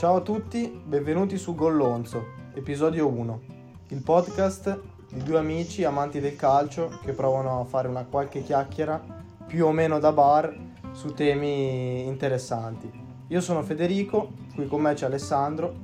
[0.00, 2.24] Ciao a tutti, benvenuti su Gollonzo,
[2.54, 3.40] episodio 1,
[3.88, 4.80] il podcast
[5.12, 8.98] di due amici amanti del calcio che provano a fare una qualche chiacchiera
[9.46, 10.56] più o meno da bar
[10.92, 12.90] su temi interessanti.
[13.26, 15.74] Io sono Federico, qui con me c'è Alessandro.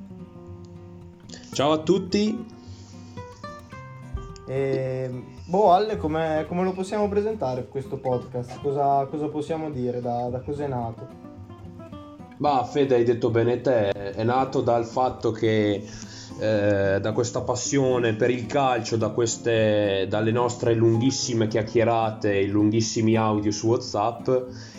[1.51, 2.43] Ciao a tutti.
[4.47, 8.61] E, boh, Alle, come, come lo possiamo presentare questo podcast?
[8.61, 10.01] Cosa, cosa possiamo dire?
[10.01, 11.26] Da, da cosa è nato?
[12.39, 15.83] Bah, Fede, hai detto bene te, è nato dal fatto che
[16.39, 23.15] eh, da questa passione per il calcio, da queste, dalle nostre lunghissime chiacchierate, i lunghissimi
[23.15, 24.29] audio su WhatsApp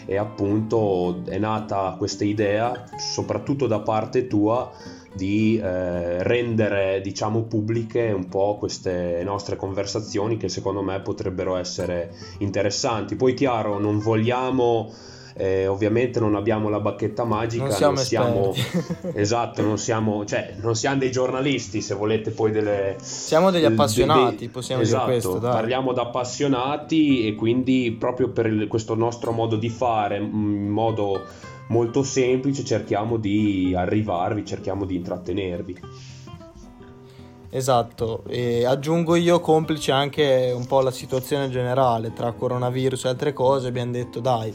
[0.07, 4.70] e appunto è nata questa idea, soprattutto da parte tua,
[5.12, 12.15] di eh, rendere diciamo pubbliche un po' queste nostre conversazioni che secondo me potrebbero essere
[12.39, 13.17] interessanti.
[13.17, 14.93] Poi chiaro, non vogliamo
[15.39, 18.55] eh, ovviamente non abbiamo la bacchetta magica, non siamo, non siamo
[19.14, 24.36] esatto, non siamo, cioè, non siamo dei giornalisti, se volete poi delle Siamo degli appassionati,
[24.36, 25.53] dei, possiamo esatto, dire questo, dai.
[25.53, 31.22] Parliamo da appassionati e quindi proprio per il, questo nostro modo di fare, in modo
[31.69, 35.81] molto semplice, cerchiamo di arrivarvi, cerchiamo di intrattenervi.
[37.50, 43.33] Esatto, e aggiungo io complice anche un po' la situazione generale tra coronavirus e altre
[43.33, 44.53] cose, abbiamo detto dai,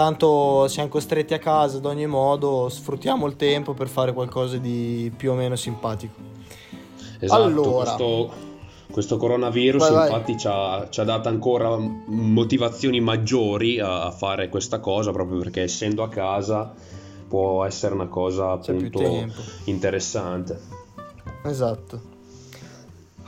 [0.00, 5.12] tanto siamo costretti a casa ad ogni modo, sfruttiamo il tempo per fare qualcosa di
[5.14, 6.14] più o meno simpatico.
[7.18, 8.32] Esatto, allora, questo,
[8.90, 10.06] questo coronavirus vai, vai.
[10.06, 15.36] infatti ci ha, ci ha, dato ancora motivazioni maggiori a, a, fare questa cosa, proprio
[15.36, 16.72] perché essendo a casa
[17.28, 19.02] può essere una cosa appunto
[19.64, 20.58] interessante.
[21.44, 22.00] Esatto.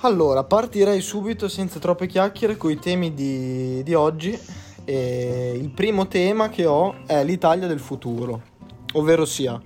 [0.04, 4.38] Allora, partirei subito senza troppe chiacchiere con i temi di, di oggi
[4.84, 8.42] e il primo tema che ho è l'Italia del futuro,
[8.92, 9.60] ovvero sia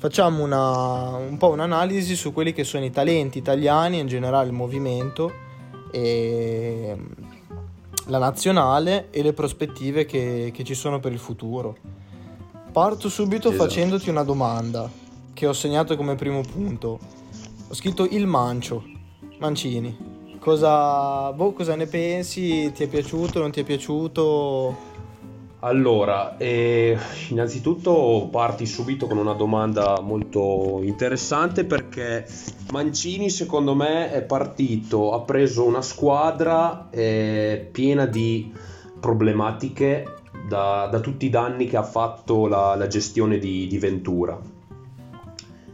[0.00, 4.54] facciamo una, un po' un'analisi su quelli che sono i talenti italiani, in generale il
[4.54, 5.30] movimento,
[5.92, 6.96] e
[8.06, 11.76] la nazionale e le prospettive che, che ci sono per il futuro.
[12.72, 13.64] Parto subito esatto.
[13.64, 14.90] facendoti una domanda
[15.34, 16.98] che ho segnato come primo punto.
[17.68, 18.82] Ho scritto il mancio,
[19.38, 20.09] Mancini.
[20.40, 22.72] Cosa, boh, cosa ne pensi?
[22.72, 23.40] Ti è piaciuto?
[23.40, 24.88] Non ti è piaciuto?
[25.60, 26.96] Allora, eh,
[27.28, 32.26] innanzitutto parti subito con una domanda molto interessante perché
[32.70, 38.50] Mancini secondo me è partito, ha preso una squadra eh, piena di
[38.98, 44.40] problematiche da, da, tutti i danni che ha fatto la, la gestione di, di Ventura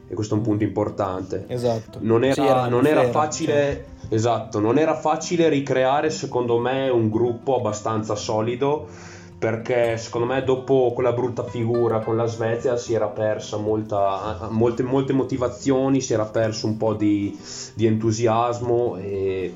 [0.09, 1.45] e questo è un punto importante.
[1.49, 1.99] Esatto.
[2.03, 3.96] Non era, sì, era non era facile, sì.
[4.09, 8.87] Esatto, non era facile ricreare secondo me un gruppo abbastanza solido
[9.39, 14.83] perché secondo me dopo quella brutta figura con la Svezia si era persa molta, molte,
[14.83, 17.39] molte motivazioni, si era perso un po' di,
[17.75, 19.53] di entusiasmo e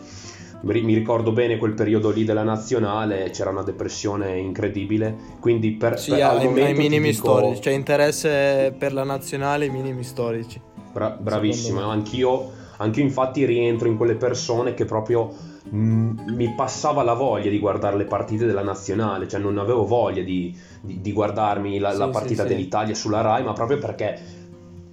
[0.61, 6.11] mi ricordo bene quel periodo lì della nazionale, c'era una depressione incredibile, quindi per, sì,
[6.11, 7.39] per ai, ai minimi dico...
[7.39, 10.61] storici, cioè interesse per la nazionale ai minimi storici.
[10.93, 12.51] Bra- bravissimo, anch'io,
[12.81, 15.33] anch'io infatti rientro in quelle persone che proprio
[15.71, 19.87] mh, mm, mi passava la voglia di guardare le partite della nazionale, cioè non avevo
[19.87, 23.79] voglia di, di, di guardarmi la, sì, la partita sì, dell'Italia sulla Rai, ma proprio
[23.79, 24.19] perché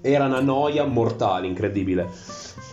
[0.01, 2.09] era una noia mortale, incredibile.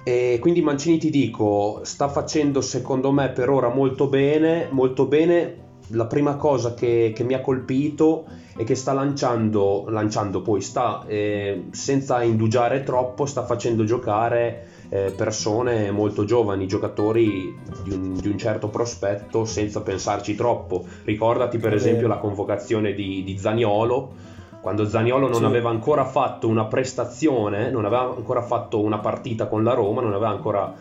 [0.03, 5.63] E quindi Mancini ti dico, sta facendo secondo me per ora molto bene, molto bene.
[5.89, 8.25] La prima cosa che, che mi ha colpito
[8.56, 15.12] è che sta lanciando, lanciando poi sta eh, senza indugiare troppo, sta facendo giocare eh,
[15.15, 20.87] persone molto giovani, giocatori di un, di un, certo prospetto senza pensarci troppo.
[21.05, 24.33] Ricordati per esempio la convocazione di, di Zaniolo
[24.65, 25.45] quando Zaniolo non sì.
[25.45, 30.15] aveva ancora fatto una prestazione, non aveva ancora fatto una partita con la Roma, non
[30.15, 30.72] aveva ancora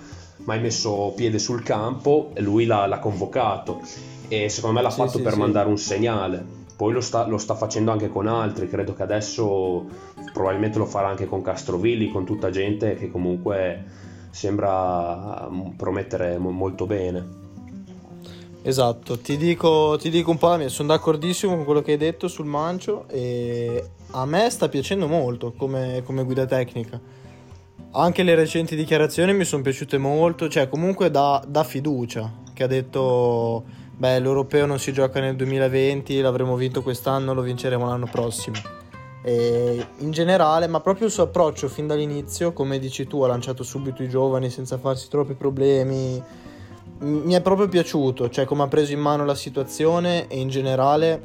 [0.46, 3.82] mai messo piede sul campo, e lui l'ha, l'ha convocato
[4.34, 6.62] e secondo me l'ha sì, fatto sì, per mandare un segnale.
[6.76, 9.86] Poi lo sta, lo sta, facendo anche con altri, credo che adesso
[10.34, 13.84] probabilmente lo farà anche con Castrovilli, con tutta gente che comunque
[14.32, 15.48] sembra
[15.78, 17.42] promettere molto bene.
[18.64, 21.98] Esatto, ti dico, ti dico un po' la mia, sono d'accordissimo con quello che hai
[21.98, 27.00] detto sul Mancio e a me sta piacendo molto come, come guida tecnica.
[27.92, 32.68] Anche le recenti dichiarazioni mi sono piaciute molto, cioè comunque da, da fiducia, che ha
[32.68, 33.64] detto,
[34.04, 38.58] beh l'europeo non si gioca nel 2020, l'avremo vinto quest'anno, lo vinceremo l'anno prossimo.
[39.24, 43.64] E in generale, ma proprio il suo approccio fin dall'inizio, come dici tu, ha lanciato
[43.64, 46.22] subito i giovani senza farsi troppi problemi
[47.00, 51.22] mi è proprio piaciuto, cioè come ha preso in mano la situazione e in generale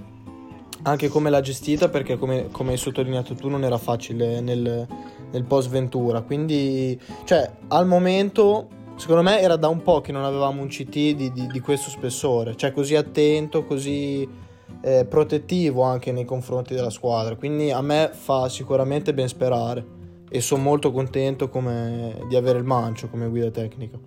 [0.83, 4.87] anche come l'ha gestita perché come, come, hai sottolineato tu non era facile nel,
[5.31, 10.25] nel post Ventura quindi cioè al momento secondo me era da un po' che non
[10.25, 14.47] avevamo un CT di, di, di questo spessore cioè così attento così
[14.81, 17.37] eh, protettivo anche nei confronti della squadra.
[17.37, 19.97] Quindi a me fa sicuramente ben sperare
[20.29, 23.99] e sono molto contento come, di avere il Mancio come guida tecnica.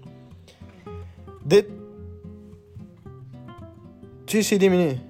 [1.42, 1.80] De-
[4.26, 5.10] sì sì dimmi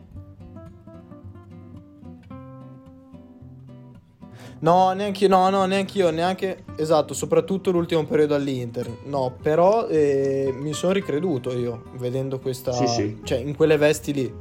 [4.61, 8.89] No, neanche io, no, no, neanche io, neanche, esatto, soprattutto l'ultimo periodo all'Inter.
[9.05, 13.17] No, però eh, mi sono ricreduto io, vedendo questa, sì, sì.
[13.23, 14.33] cioè in quelle vesti lì.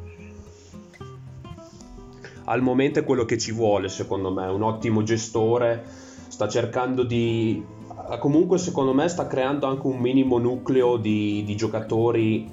[2.44, 5.84] Al momento è quello che ci vuole, secondo me, un ottimo gestore,
[6.28, 7.64] sta cercando di...
[8.18, 12.46] Comunque, secondo me, sta creando anche un minimo nucleo di, di giocatori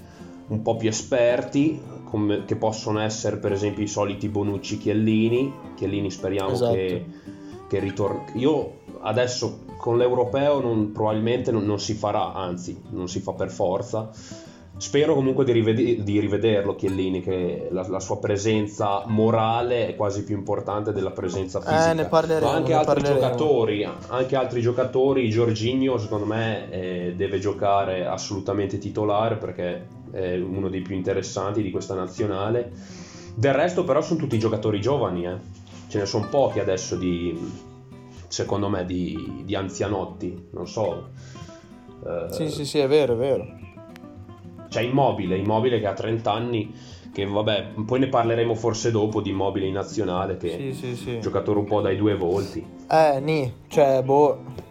[0.47, 5.51] un po' più esperti, come, che possono essere per esempio i soliti Bonucci Chiellini.
[5.75, 6.73] Chiellini speriamo esatto.
[6.73, 7.05] che
[7.67, 8.23] che ritorna.
[8.33, 13.49] Io adesso con l'europeo non, probabilmente non, non, si farà, anzi non si fa per
[13.49, 14.09] forza.
[14.79, 20.23] Spero comunque di, rived- di rivederlo Chiellini, che la, la, sua presenza morale è quasi
[20.23, 21.89] più importante della presenza fisica.
[21.89, 22.45] Eh, ne parleremo.
[22.45, 23.19] Ma anche altri parleremo.
[23.19, 30.69] giocatori, anche altri giocatori, Giorginio secondo me eh, deve giocare assolutamente titolare perché è uno
[30.69, 32.71] dei più interessanti di questa nazionale.
[33.33, 37.37] Del resto però sono tutti giocatori giovani, eh ce ne sono pochi adesso di,
[38.27, 41.09] secondo me, di, di anzianotti, non so.
[42.05, 43.45] Eh, sì, sì, sì, è vero, è vero.
[44.69, 46.73] C'è Immobile, Immobile che ha 30 anni,
[47.13, 51.19] che vabbè, poi ne parleremo forse dopo di Immobile in nazionale, che sì, sì, sì.
[51.19, 52.65] giocatore un po' dai due volti.
[52.89, 54.65] Eh, ni, cioè, boh...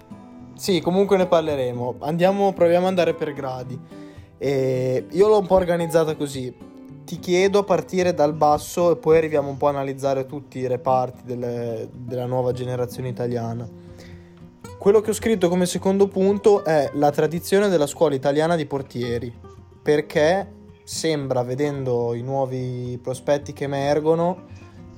[0.54, 1.96] Sì, comunque ne parleremo.
[1.98, 3.78] Andiamo, proviamo ad andare per gradi.
[4.38, 6.54] E io l'ho un po' organizzata così
[7.06, 10.66] ti chiedo a partire dal basso e poi arriviamo un po' a analizzare tutti i
[10.66, 13.66] reparti delle, della nuova generazione italiana.
[14.76, 19.32] Quello che ho scritto come secondo punto è la tradizione della scuola italiana di portieri,
[19.80, 24.46] perché sembra, vedendo i nuovi prospetti che emergono,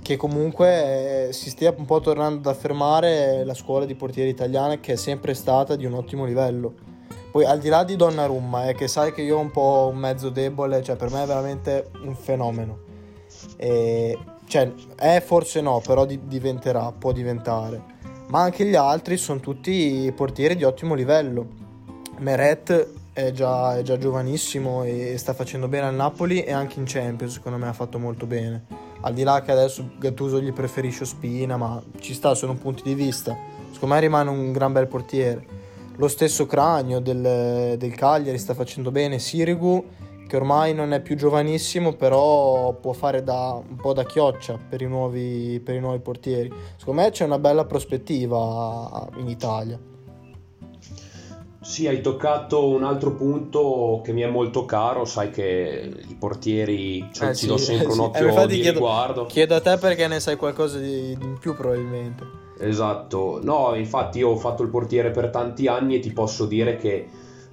[0.01, 4.81] che comunque eh, si stia un po' tornando ad affermare la scuola di portieri italiana
[4.81, 6.88] che è sempre stata di un ottimo livello
[7.31, 9.99] poi al di là di Donnarumma, eh, che sai che io ho un po' un
[9.99, 12.79] mezzo debole, cioè per me è veramente un fenomeno.
[13.57, 17.97] E, cioè, è forse no, però di- diventerà, può diventare.
[18.29, 21.47] Ma anche gli altri sono tutti portieri di ottimo livello.
[22.19, 26.85] Meret è già, è già giovanissimo e sta facendo bene al Napoli e anche in
[26.87, 28.65] Champions secondo me ha fatto molto bene.
[29.01, 32.95] Al di là che adesso Gattuso gli preferisce Spina, ma ci sta, sono punti di
[32.95, 33.37] vista.
[33.71, 35.58] Secondo me rimane un gran bel portiere
[35.99, 39.85] lo stesso Cranio del, del Cagliari sta facendo bene, Sirigu
[40.29, 44.83] che ormai non è più giovanissimo però può fare da, un po' da chioccia per
[44.83, 46.53] i, nuovi, per i nuovi portieri.
[46.77, 49.81] Secondo me c'è una bella prospettiva in Italia.
[51.61, 57.09] Sì, hai toccato un altro punto che mi è molto caro, sai che i portieri
[57.13, 59.27] cioè, eh, ci sì, do sempre un occhio eh, di chiedo, riguardo.
[59.27, 62.48] Chiedo a te perché ne sai qualcosa di, di in più probabilmente.
[62.61, 66.77] Esatto, no, infatti io ho fatto il portiere per tanti anni e ti posso dire
[66.77, 67.09] che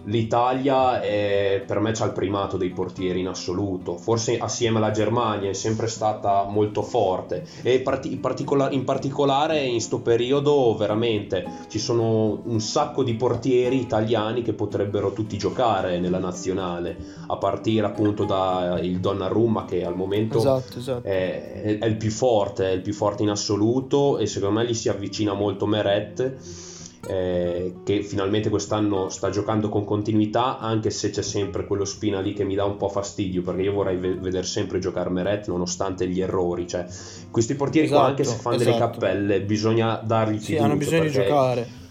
[0.05, 5.49] l'Italia è, per me c'ha il primato dei portieri in assoluto, forse assieme alla Germania
[5.49, 7.45] è sempre stata molto forte.
[7.61, 13.79] E in, particola- in particolare in questo periodo veramente ci sono un sacco di portieri
[13.79, 16.97] italiani che potrebbero tutti giocare nella nazionale,
[17.27, 21.07] a partire appunto dal Donnarumma che al momento esatto, esatto.
[21.07, 24.65] È, è, è il più forte, è il più forte in assoluto e secondo me
[24.65, 26.73] gli si avvicina molto Meret
[27.07, 32.33] eh, che finalmente quest'anno sta giocando con continuità, anche se c'è sempre quello spina lì
[32.33, 36.07] che mi dà un po' fastidio, perché io vorrei ve- vedere sempre giocare Meret nonostante
[36.07, 36.67] gli errori.
[36.67, 36.85] Cioè,
[37.31, 38.71] questi portieri esatto, qua, anche se fanno esatto.
[38.71, 41.83] delle cappelle, bisogna dargli sì, hanno bisogno di giocare.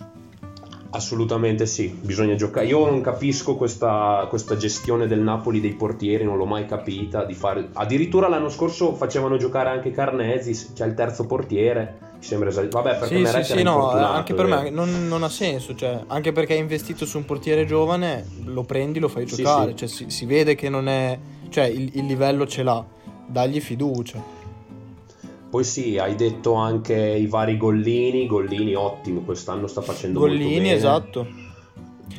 [0.94, 2.66] Assolutamente sì, bisogna giocare.
[2.66, 7.24] Io non capisco questa, questa, gestione del Napoli dei portieri, non l'ho mai capita.
[7.24, 7.70] Di fare...
[7.72, 11.98] Addirittura l'anno scorso facevano giocare anche Carnesi, c'è il terzo portiere.
[12.16, 12.80] Mi sembra esagerato.
[12.80, 15.74] Vabbè, perché sì, sì, sì, no, anche per me non, non, ha senso.
[15.74, 19.72] Cioè, anche perché hai investito su un portiere giovane, lo prendi, lo fai giocare.
[19.76, 19.96] Sì, sì.
[19.96, 21.18] Cioè, si, si, vede che non è.
[21.48, 22.84] Cioè, il, il livello ce l'ha,
[23.26, 24.33] dagli fiducia.
[25.54, 30.58] Poi sì, hai detto anche i vari Gollini, Gollini ottimo, quest'anno sta facendo Gollini, molto
[30.58, 30.72] bene.
[30.72, 31.26] esatto.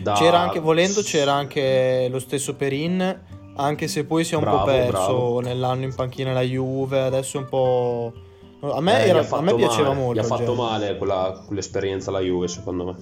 [0.01, 0.13] Da...
[0.13, 3.23] C'era anche, volendo, c'era anche lo stesso Perin,
[3.57, 5.39] anche se poi si è un bravo, po' perso bravo.
[5.41, 8.13] nell'anno in panchina la Juve, adesso è un po'...
[8.61, 10.13] A me, eh, era, a me piaceva male, molto.
[10.13, 10.61] Gli ha fatto genere.
[10.61, 12.95] male quella, quell'esperienza la Juve, secondo me.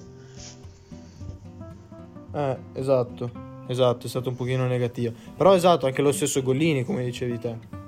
[2.32, 3.30] Eh, esatto,
[3.68, 5.12] esatto, è stato un pochino negativo.
[5.36, 7.82] Però esatto, anche lo stesso Gollini, come dicevi te.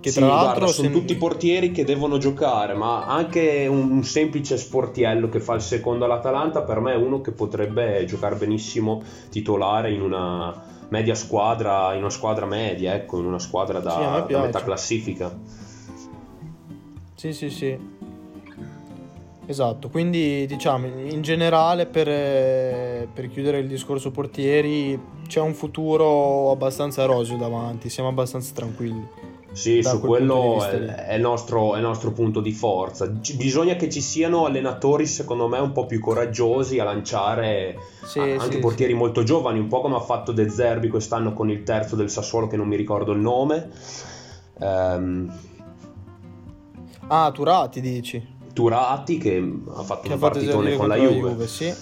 [0.00, 4.04] Che tra sì, l'altro guarda, sono se- tutti portieri che devono giocare, ma anche un,
[4.04, 9.02] semplice sportiello che fa il secondo all'Atalanta per me è uno che potrebbe giocare benissimo
[9.28, 10.54] titolare in una
[10.90, 14.62] media squadra, in una squadra media, ecco, in una squadra da, Sì, me da metà
[14.62, 15.36] classifica.
[17.14, 17.96] Sì, sì, sì.
[19.46, 27.06] Esatto, quindi diciamo in generale per, per chiudere il discorso portieri c'è un futuro abbastanza
[27.06, 29.06] roseo davanti, siamo abbastanza tranquilli.
[29.52, 33.10] Sì, Da su quel quello è, il nostro, è nostro punto di forza.
[33.20, 38.20] Ci- bisogna che ci siano allenatori, secondo me, un po' più coraggiosi a lanciare Sì,
[38.20, 41.50] a- anche sì, portieri molto giovani, un po' come ha fatto De Zerbi quest'anno con
[41.50, 43.70] il terzo del Sassuolo, che non mi ricordo il nome.
[44.60, 45.32] Ehm,
[47.10, 48.36] Ah, Turati dici?
[48.52, 51.46] Turati, che ha fatto Che un ha fatto partitone con la contro Juve.
[51.46, 51.74] sì.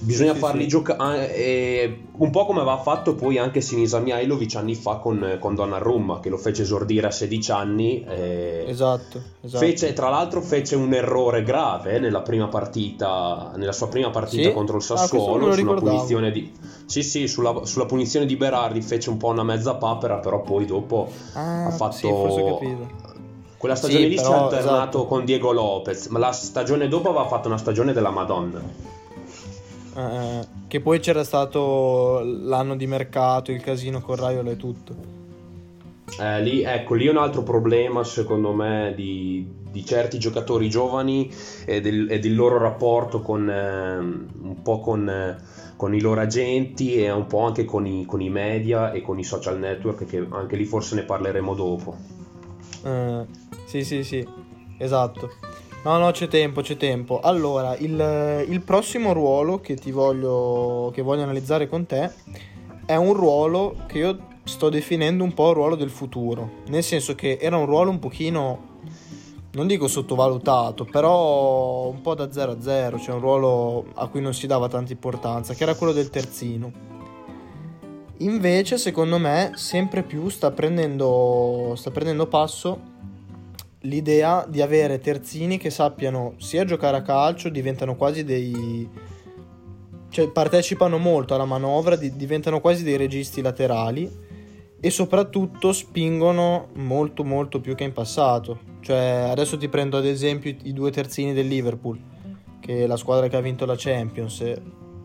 [0.00, 0.68] Bisogna Sì, farli sì.
[0.68, 6.20] giocare un po' come aveva fatto poi anche Sinisa Mihailovic anni fa con, con Donnarumma,
[6.20, 8.04] che lo fece esordire a 16 anni.
[8.04, 9.64] e- Esatto, esatto.
[9.64, 14.48] Fece, tra l'altro fece un errore grave eh, nella prima partita, nella sua prima partita
[14.48, 14.54] Sì?
[14.54, 16.52] contro il Ah, Sassuolo, lo sulla punizione di
[16.86, 20.64] Sì, sì, sulla, sulla punizione di Berardi fece un po' una mezza papera, però poi
[20.64, 22.76] dopo Ah, ha fatto
[23.56, 25.06] quella stagione lì si è alternato esatto.
[25.06, 28.60] con Diego Lopez, ma la stagione dopo aveva fatto una stagione della Madonna.
[29.98, 34.94] Eh, che poi c'era stato l'anno di mercato, il casino con Raiola e tutto.
[36.20, 41.28] Eh, lì, ecco, lì è un altro problema secondo me di, di certi giocatori giovani
[41.66, 45.36] e del, e del loro rapporto con, ehm, un po' con, eh,
[45.76, 49.18] con i loro agenti e un po' anche con i, con i media e con
[49.18, 51.96] i social network che anche lì forse ne parleremo dopo.
[52.84, 53.26] Eh,
[53.64, 54.26] sì, sì, sì,
[54.78, 55.47] esatto.
[55.88, 57.20] No, no, c'è tempo, c'è tempo.
[57.20, 62.12] Allora, il, il prossimo ruolo che ti voglio, che voglio analizzare con te
[62.84, 66.56] è un ruolo che io sto definendo un po' il ruolo del futuro.
[66.66, 68.80] Nel senso che era un ruolo un pochino,
[69.52, 74.20] non dico sottovalutato, però un po' da 0 a 0, cioè un ruolo a cui
[74.20, 76.70] non si dava tanta importanza, che era quello del terzino.
[78.18, 82.96] Invece, secondo me, sempre più sta prendendo, sta prendendo passo
[83.88, 88.88] l'idea di avere terzini che sappiano sia giocare a calcio, diventano quasi dei...
[90.10, 94.26] cioè partecipano molto alla manovra, di- diventano quasi dei registi laterali
[94.80, 98.60] e soprattutto spingono molto molto più che in passato.
[98.80, 101.98] Cioè, adesso ti prendo ad esempio i due terzini del Liverpool,
[102.60, 104.54] che è la squadra che ha vinto la Champions.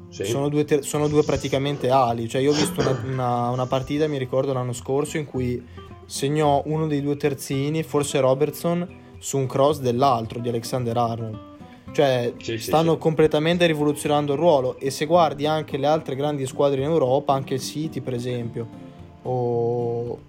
[0.09, 0.25] Sì.
[0.25, 2.27] sono due, ter- sono due praticamente ali.
[2.27, 5.59] Cioè, io ho visto una, una- una partita, mi ricordo l'anno scorso, in cui
[6.05, 8.87] segnò uno dei due terzini, forse Robertson,
[9.19, 11.51] su un cross dell'altro di Alexander Arnold.
[11.93, 12.97] Cioè, Sì, stanno sì.
[12.97, 14.77] completamente rivoluzionando il ruolo.
[14.79, 18.67] E se guardi anche le altre grandi squadre in Europa, anche il City, per esempio,
[19.21, 20.19] o,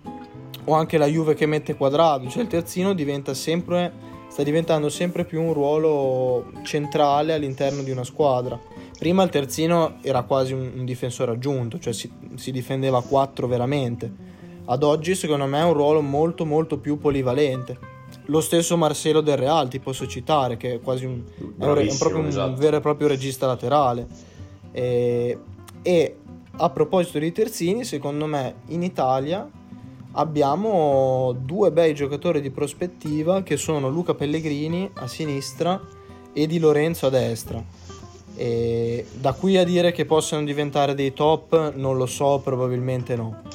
[0.65, 3.93] o anche la Juve che mette quadrato, cioè il terzino diventa sempre,
[4.29, 8.61] sta diventando sempre più un ruolo centrale all'interno di una squadra.
[8.99, 13.47] Prima il terzino era quasi un, un difensore aggiunto, cioè si, si difendeva a 4
[13.47, 14.33] veramente.
[14.67, 17.93] Ad oggi secondo me è un ruolo molto molto più polivalente.
[18.27, 21.23] Lo stesso Marcelo del Real ti posso citare, che è quasi un,
[21.59, 22.57] è un, è un esatto.
[22.57, 24.07] vero e proprio regista laterale.
[24.73, 25.39] E,
[25.83, 26.17] e
[26.57, 29.47] a proposito di terzini, secondo me in Italia
[30.13, 35.81] abbiamo due bei giocatori di prospettiva che sono Luca Pellegrini a sinistra
[36.33, 37.63] e Di Lorenzo a destra.
[38.37, 43.54] E da qui a dire che possano diventare dei top, non lo so, probabilmente no.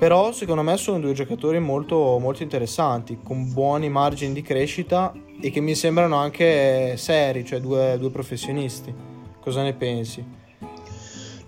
[0.00, 5.50] Però secondo me sono due giocatori molto, molto interessanti, con buoni margini di crescita e
[5.50, 8.94] che mi sembrano anche seri, cioè due, due professionisti.
[9.38, 10.24] Cosa ne pensi?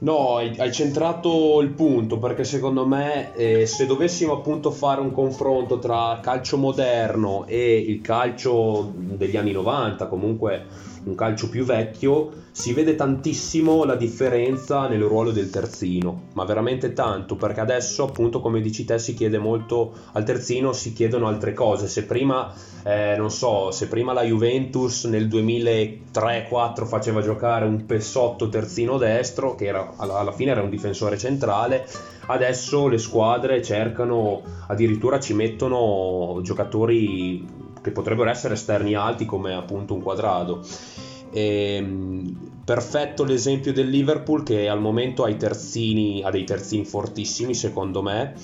[0.00, 5.78] No, hai, centrato il punto perché secondo me eh, se dovessimo appunto fare un confronto
[5.78, 10.66] tra calcio moderno e il calcio degli anni 90, comunque
[11.04, 16.92] un calcio più vecchio, si vede tantissimo la differenza nel ruolo del terzino, ma veramente
[16.92, 21.54] tanto perché adesso appunto come dici te si chiede molto al terzino, si chiedono altre
[21.54, 22.52] cose, se prima
[22.84, 29.54] eh, non so, se prima la Juventus nel 2003-4 faceva giocare un Pessotto terzino destro,
[29.54, 31.86] che era, alla fine era un difensore centrale,
[32.26, 39.92] adesso le squadre cercano, addirittura ci mettono giocatori che potrebbero essere esterni alti come appunto
[39.92, 40.64] un quadrado.
[41.32, 48.02] Ehm, perfetto l'esempio del Liverpool che al momento ha, terzini, ha dei terzini fortissimi secondo
[48.02, 48.34] me.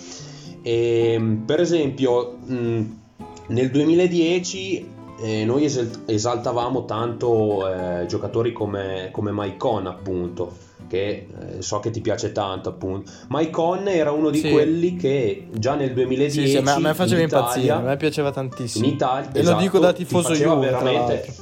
[0.62, 9.86] Ehm, per esempio nel 2010 eh, noi esal- esaltavamo tanto eh, giocatori come, come Maicon
[9.86, 11.28] appunto che
[11.58, 13.10] eh, so che ti piace tanto appunto.
[13.28, 14.50] Maicon era uno di Sì.
[14.50, 17.96] quelli che già nel 2010 Sì, sì, a me, faceva in Italia- impazzire, a me
[17.96, 18.84] piaceva tantissimo.
[18.86, 21.34] in Italia E lo esatto, dico da ti tifoso faceva Juve, veramente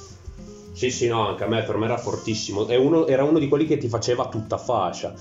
[0.72, 3.64] sì sì no anche a me per me era fortissimo uno- era uno di quelli
[3.66, 5.14] che ti faceva tutta fascia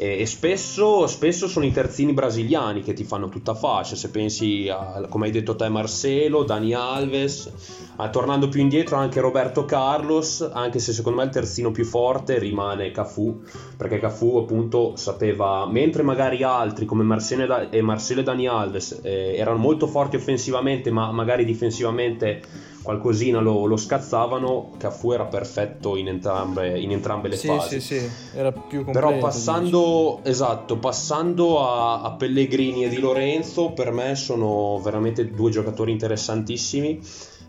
[0.00, 3.96] e, spesso, spesso sono i terzini brasiliani che ti fanno tutta fascia.
[3.96, 7.50] Se pensi a come hai detto te Marcelo Dani Alves
[7.96, 12.38] ah, tornando più indietro anche Roberto Carlos anche se secondo me il terzino più forte
[12.38, 13.42] rimane Cafu
[13.76, 19.86] perché Cafu appunto sapeva mentre magari altri come Marcelo e Dani Alves eh, erano molto
[19.86, 22.42] forti offensivamente ma magari difensivamente
[22.82, 27.98] qualcosina lo, lo scazzavano Cafu era perfetto in entrambe, in entrambe le Sì, fasi sì,
[27.98, 29.06] sì, era più completo.
[29.06, 35.50] però passando, esatto, passando a, a Pellegrini e Di Lorenzo, per me sono veramente due
[35.50, 37.00] giocatori interessantissimi,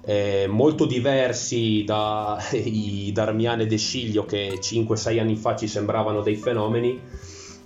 [0.04, 6.36] eh, molto diversi dai Darmian e De Sciglio che 5-6 anni fa ci sembravano dei
[6.36, 7.00] fenomeni.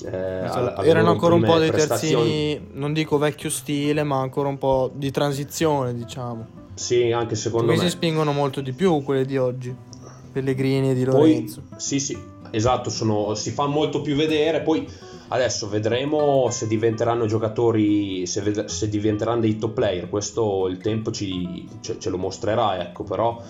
[0.06, 0.82] eh, Esatto.
[0.84, 2.54] Erano ancora un po' dei prestazioni.
[2.54, 6.64] terzini, non dico vecchio stile, ma ancora un po' di transizione, diciamo.
[6.76, 7.92] Sì, anche secondo Questi me.
[7.92, 9.74] spingono molto di più quelli di oggi.
[10.32, 11.62] Pellegrini e Di Poi, Lorenzo.
[11.78, 12.18] sì, sì,
[12.52, 14.62] esatto, sono- si fa molto più vedere.
[14.62, 14.86] Poi
[15.30, 20.10] adesso vedremo se diventeranno giocatori, se, ved- se diventeranno dei top player.
[20.10, 23.42] Questo il tempo ci, ce, ce lo mostrerà, ecco, però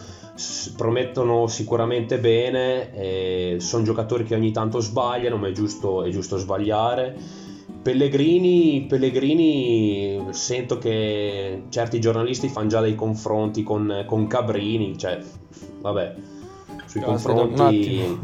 [0.76, 3.60] promettono sicuramente bene.
[3.60, 7.44] sono giocatori che ogni tanto sbagliano, ma è giusto, è giusto sbagliare.
[7.86, 15.20] Pellegrini, Pellegrini, sento che certi giornalisti fanno già dei confronti con, con Cabrini, cioè,
[15.82, 16.16] vabbè,
[16.88, 18.20] sui un confronti,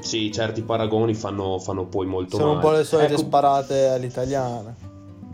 [0.00, 2.68] sì, certi paragoni fanno, fanno poi molto Sono un male.
[2.68, 4.76] po' le solite Ecco, sparate all'italiana.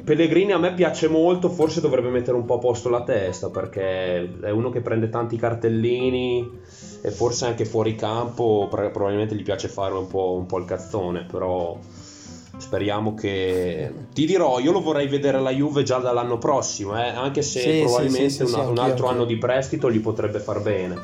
[0.04, 4.38] Pellegrini a me piace molto, forse dovrebbe mettere un po' a posto la testa perché
[4.42, 6.49] è uno che prende tanti cartellini
[7.02, 11.26] e forse anche fuori campo probabilmente gli piace fare un po', un po' il cazzone,
[11.28, 11.76] però
[12.57, 13.93] speriamo che...
[14.13, 17.81] Ti dirò, io lo vorrei vedere alla Juve già dall'anno prossimo, eh, anche se Sì,
[17.81, 20.99] probabilmente sì, sì, un anch'io, altro anno di prestito gli potrebbe far bene.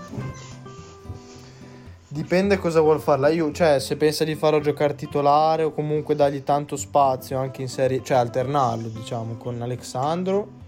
[2.08, 6.14] Dipende cosa vuol fare la Juve, cioè se pensa di farlo giocare titolare o comunque
[6.14, 10.60] dargli tanto spazio anche in serie, cioè alternarlo diciamo con Alexandro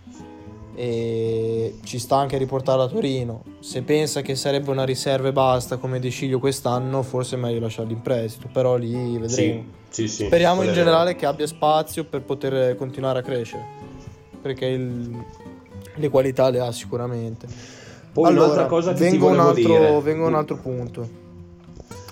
[0.75, 3.43] e ci sta anche a riportarlo a Torino.
[3.61, 7.61] Se pensa che sarebbe una riserva e basta come De Sciglio quest'anno, forse è meglio
[7.61, 9.29] lasciarlo in prestito, però lì vedremo.
[9.29, 10.25] Sì, sì, sì.
[10.27, 13.65] Speriamo in generale che abbia spazio per poter continuare a crescere,
[14.43, 15.25] perché il-
[15.97, 17.47] le qualità le ha sicuramente.
[18.13, 20.01] Poi un'altra cosa che ti vengo, un altro, dire.
[20.01, 21.23] vengo a un altro punto.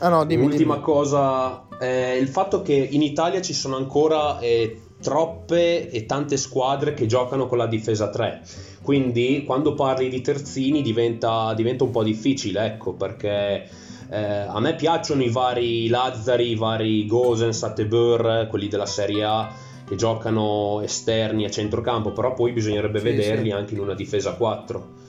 [0.01, 0.85] Ah no, dimmi, L'ultima dimmi.
[0.85, 6.95] cosa è il fatto che in Italia ci sono ancora eh, troppe e tante squadre
[6.95, 8.41] che giocano con la difesa 3.
[8.83, 13.69] Quindi quando parli di terzini diventa, diventa un po' difficile, ecco, perché
[14.09, 19.53] eh, a me piacciono i vari Lazzari, i vari Gosens, Atebur, quelli della Serie A
[19.87, 23.55] che giocano esterni a centrocampo, però poi bisognerebbe Sì, vederli sì.
[23.55, 25.01] anche in una difesa 4.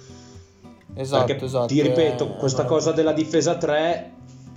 [0.95, 1.67] Esatto, Perché esatto.
[1.67, 2.69] ti ripeto, eh, questa no.
[2.69, 4.11] cosa della difesa 3.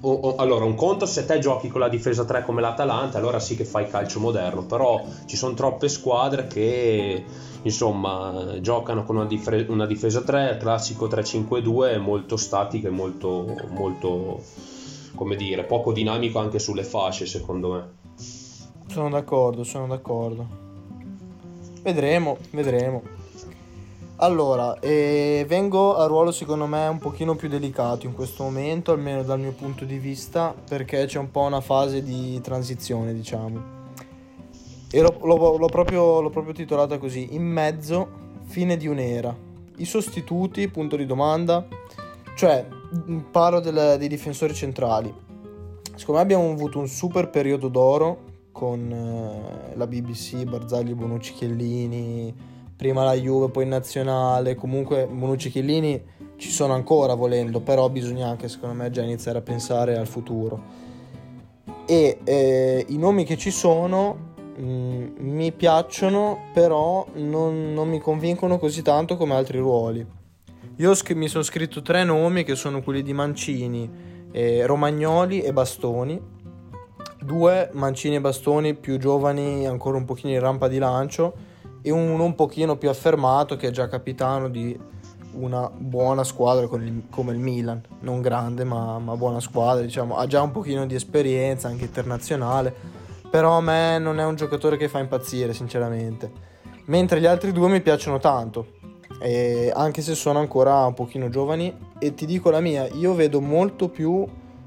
[0.09, 3.41] O- o- allora, un conto se te giochi con la difesa 3 come l'Atalanta, allora
[3.41, 4.63] sì che fai calcio moderno.
[4.65, 7.25] Però ci sono troppe squadre che
[7.63, 13.45] insomma giocano con una, difre- una difesa 3, il classico 3-5-2, molto statico e molto,
[13.71, 14.43] molto,
[15.17, 18.15] come dire, poco dinamico anche sulle fasce, secondo me.
[18.87, 20.65] Sono d'accordo, sono d'accordo.
[21.83, 23.16] Vedremo, vedremo.
[24.19, 29.23] Allora, eh, vengo a ruolo secondo me un pochino più delicato in questo momento, almeno
[29.23, 33.75] dal mio punto di vista, perché c'è un po' una fase di transizione, diciamo.
[34.91, 38.09] E l'ho, l'ho- l'ho proprio, l'ho proprio titolata così, in mezzo,
[38.45, 39.37] fine di un'era.
[39.77, 41.67] I sostituti, punto di domanda,
[42.37, 42.67] cioè
[43.31, 45.13] parlo del- dei difensori centrali.
[45.95, 52.35] Secondo me abbiamo avuto un super periodo d'oro con eh, la BBC, Barzagli, Bonucci, Chiellini,
[52.77, 56.03] prima la Juve, poi in nazionale, comunque Bonucci, Chiellini
[56.37, 60.85] ci sono ancora volendo, però bisogna anche secondo me già iniziare a pensare al futuro.
[61.87, 68.59] E eh, i nomi che ci sono mh, mi piacciono, però non, non mi convincono
[68.59, 70.07] così tanto come altri ruoli.
[70.77, 73.91] Io scr- mi sono scritto tre nomi che sono quelli di Mancini,
[74.31, 76.35] eh, Romagnoli e Bastoni.
[77.19, 81.46] Due Mancini e Bastoni più giovani, ancora un pochino in rampa di lancio,
[81.87, 84.77] e uno un pochino più affermato che è già capitano di
[85.35, 90.27] una buona squadra il- come il Milan, non grande ma, ma buona squadra, diciamo, ha
[90.27, 92.75] già un pochino di esperienza anche internazionale,
[93.31, 96.29] però a me non è un giocatore che fa impazzire sinceramente,
[96.87, 98.75] mentre gli altri due mi piacciono tanto,
[99.21, 101.73] e anche se sono ancora un pochino giovani.
[102.01, 104.27] E ti dico la mia, io vedo molto più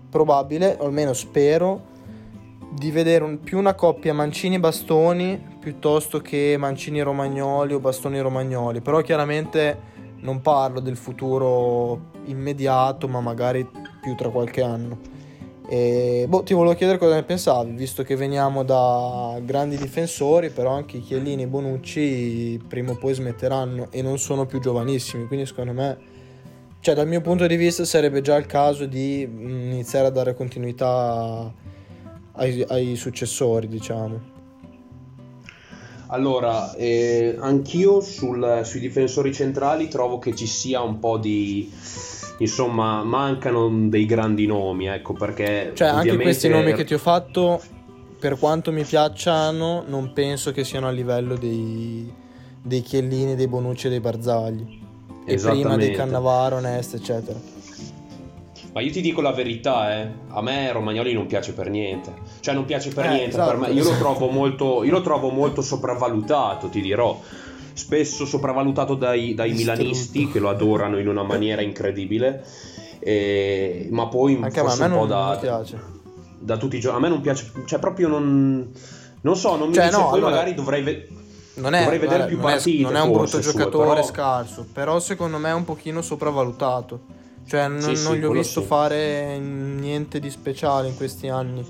[0.10, 1.98] probabile, o almeno spero,
[2.72, 9.78] di vedere un, più una coppia Mancini-Bastoni piuttosto che Mancini-Romagnoli o Bastoni-Romagnoli, però chiaramente
[10.22, 13.70] non parlo del futuro immediato, ma magari
[14.02, 14.98] più tra qualche anno.
[15.70, 20.72] E, boh, ti volevo chiedere cosa ne pensavi, visto che veniamo da grandi difensori, però
[20.72, 25.74] anche Chiellini e Bonucci prima o poi smetteranno e non sono più giovanissimi, quindi secondo
[25.74, 25.98] me,
[26.80, 31.54] cioè dal mio punto di vista sarebbe già il caso di iniziare a dare continuità
[32.32, 34.38] ai, ai successori, diciamo.
[36.12, 41.72] Allora, eh, anch'io sul, sui difensori centrali trovo che ci sia un po' di
[42.40, 47.62] insomma mancano dei grandi nomi ecco perché cioè anche questi nomi che ti ho fatto
[48.18, 52.12] per quanto mi piacciono non penso che siano a livello dei,
[52.62, 54.78] dei Chiellini, dei Bonucci e dei Barzagli.
[55.26, 57.59] E prima dei Cannavaro, Nest eccetera
[58.72, 60.08] ma io ti dico la verità, eh.
[60.30, 62.14] a me Romagnoli non piace per niente.
[62.40, 63.70] Cioè non piace per eh, niente, esatto, per me.
[63.70, 67.20] Io, lo trovo molto, io lo trovo molto sopravvalutato, ti dirò
[67.74, 72.44] spesso sopravvalutato dai, dai milanisti che lo adorano in una maniera incredibile,
[73.00, 75.80] e, ma poi Anche forse a me un po' da, piace.
[76.38, 76.98] da tutti i giorni.
[76.98, 78.72] A me non piace, cioè proprio non,
[79.22, 80.32] non so, non mi cioè, dice, no, poi allora...
[80.32, 80.84] magari dovrei...
[80.84, 81.08] Ve-
[81.56, 82.84] non è, dovrei vedere più partite.
[82.84, 84.04] Non è un brutto giocatore sue, però...
[84.04, 87.18] scarso, però secondo me è un pochino sopravvalutato.
[87.46, 88.68] Cioè, n- sì, non sì, gli ho visto sì.
[88.68, 91.66] fare niente di speciale in questi anni.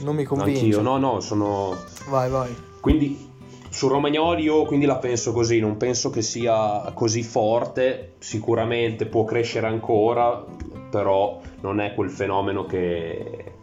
[0.00, 0.60] Non mi convince.
[0.60, 1.76] Anch'io, no, no, sono.
[2.08, 2.54] Vai, vai.
[2.80, 3.30] Quindi
[3.72, 9.24] su Romagnoli io quindi la penso così, non penso che sia così forte, sicuramente può
[9.24, 10.44] crescere ancora,
[10.90, 13.54] però non è quel fenomeno che,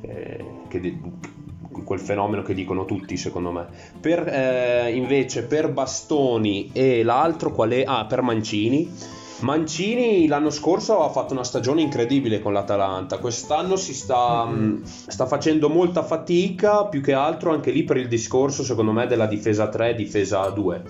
[0.00, 0.98] eh, che
[1.84, 3.66] quel fenomeno che dicono tutti secondo me.
[4.00, 7.84] Per, eh, invece per Bastoni e l'altro qual è?
[7.86, 8.90] Ah, per Mancini
[9.44, 14.82] Mancini l'anno scorso ha fatto una stagione incredibile con l'Atalanta, quest'anno si sta, mm-hmm.
[14.84, 19.26] sta, facendo molta fatica, più che altro anche lì per il discorso secondo me della
[19.26, 20.82] difesa 3 difesa 2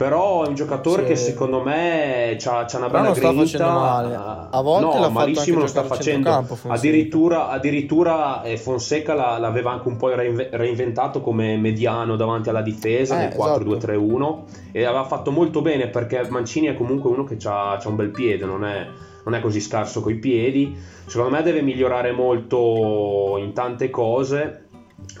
[0.00, 1.08] però è un giocatore sì.
[1.08, 4.18] che secondo me ha una bella non sta facendo male.
[4.48, 6.30] A volte no, malissimo lo sta facendo.
[6.30, 13.16] Campo, addirittura, addirittura eh, Fonseca l'aveva anche un po' reinventato come mediano davanti alla difesa
[13.16, 14.44] eh, nel 4-2-3-1 esatto.
[14.72, 18.46] e aveva fatto molto bene perché Mancini è comunque uno che ha un bel piede,
[18.46, 18.86] non è,
[19.22, 20.78] non è così scarso coi piedi.
[21.04, 24.68] Secondo me deve migliorare molto in tante cose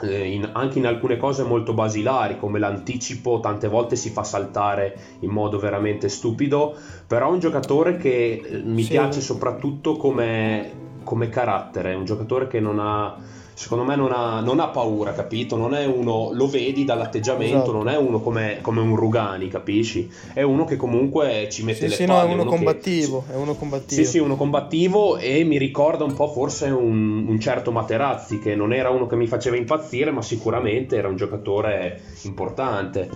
[0.02, 5.30] in, anche in alcune cose molto basilari come l'anticipo tante volte si fa saltare in
[5.30, 6.74] modo veramente stupido
[7.06, 8.90] però è un giocatore che eh, mi sì.
[8.90, 10.70] piace soprattutto come,
[11.02, 15.12] come carattere è un giocatore che non ha secondo me non ha, non ha, paura,
[15.12, 15.54] capito?
[15.54, 17.72] Non è uno, lo vedi dall'atteggiamento, esatto.
[17.72, 20.10] non è uno come, come, un Rugani, capisci?
[20.32, 22.20] È uno che comunque ci mette sì, le sì, palle.
[22.20, 24.02] No, è uno, uno combattivo, che, è uno combattivo.
[24.02, 28.54] Sì, sì, uno combattivo e mi ricorda un po' forse un, un, certo Materazzi, che
[28.54, 33.10] non era uno che mi faceva impazzire, ma sicuramente era un giocatore importante.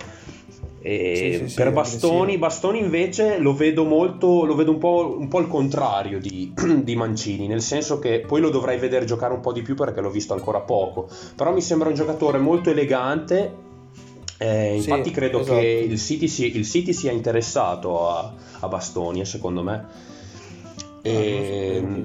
[0.87, 5.41] Sì, sì, per Bastoni, Bastoni invece lo vedo molto, lo vedo un po', un po
[5.41, 6.53] il contrario di,
[6.85, 10.03] di, Mancini, nel senso che poi lo dovrei vedere giocare un po' di più perché
[10.03, 13.55] l'ho visto ancora poco, però mi sembra un giocatore molto elegante,
[14.37, 15.59] eh, infatti credo esatto.
[15.59, 20.13] che il City, si, il City, sia interessato a, a Bastoni, eh, secondo me.
[21.05, 22.03] Ah, e,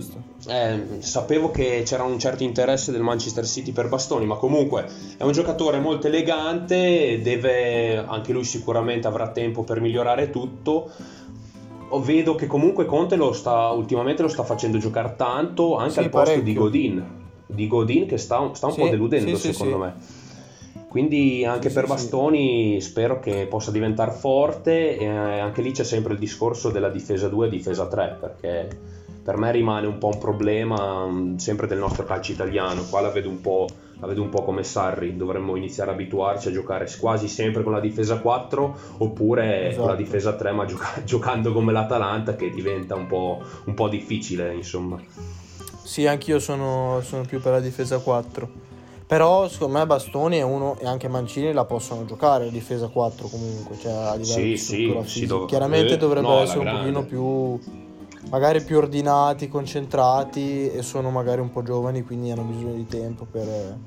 [0.47, 4.85] eh, sapevo che c'era un certo interesse del Manchester City per Bastoni, ma comunque
[5.17, 10.91] è un giocatore molto elegante, deve, anche lui sicuramente avrà tempo per migliorare tutto.
[11.91, 16.09] Vedo che comunque Conte lo sta, ultimamente lo sta facendo giocare tanto anche sì, al
[16.09, 16.43] posto parecchio.
[16.43, 17.05] di Godin,
[17.47, 19.93] di Godin che sta, sta un sì, po' deludendo sì, secondo me.
[20.89, 26.19] Quindi anche per Bastoni spero che possa diventare forte e anche lì c'è sempre il
[26.19, 28.67] discorso della difesa 2 e difesa 3 perché
[29.23, 32.81] per me rimane un po' un problema mm, sempre del nostro calcio italiano.
[32.89, 33.67] Qua la vedo un po',
[33.99, 37.73] la vedo un po come Sarri, dovremmo iniziare a abituarci a giocare quasi sempre con
[37.73, 39.81] la difesa 4 oppure esatto.
[39.81, 39.95] con la esatto.
[39.95, 44.99] difesa 3 ma gioca- giocando come l'Atalanta che diventa un po', un po difficile insomma.
[45.83, 48.68] Sì, anch'io sono, sono più per la difesa 4.
[49.09, 53.75] Però secondo me Bastoni e, uno, e anche Mancini la possono giocare difesa 4 comunque,
[53.79, 57.05] cioè a livello sì, di struttura sì, dov- Chiaramente eh, dovrebbero no, essere un pochino
[57.05, 57.59] più
[58.29, 63.25] magari più ordinati, concentrati e sono magari un po' giovani, quindi hanno bisogno di tempo
[63.25, 63.77] per,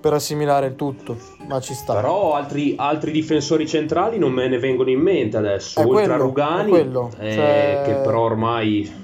[0.00, 1.16] per assimilare il tutto.
[1.48, 1.94] Ma ci sta.
[1.94, 5.80] Però altri, altri, difensori centrali non me ne vengono in mente adesso.
[5.80, 6.78] È Oltre quello, a Rugani,
[7.18, 7.82] eh, cioè...
[7.84, 9.01] che però ormai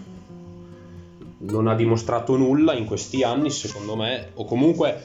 [1.40, 5.00] non ha dimostrato nulla in questi anni, secondo me, o comunque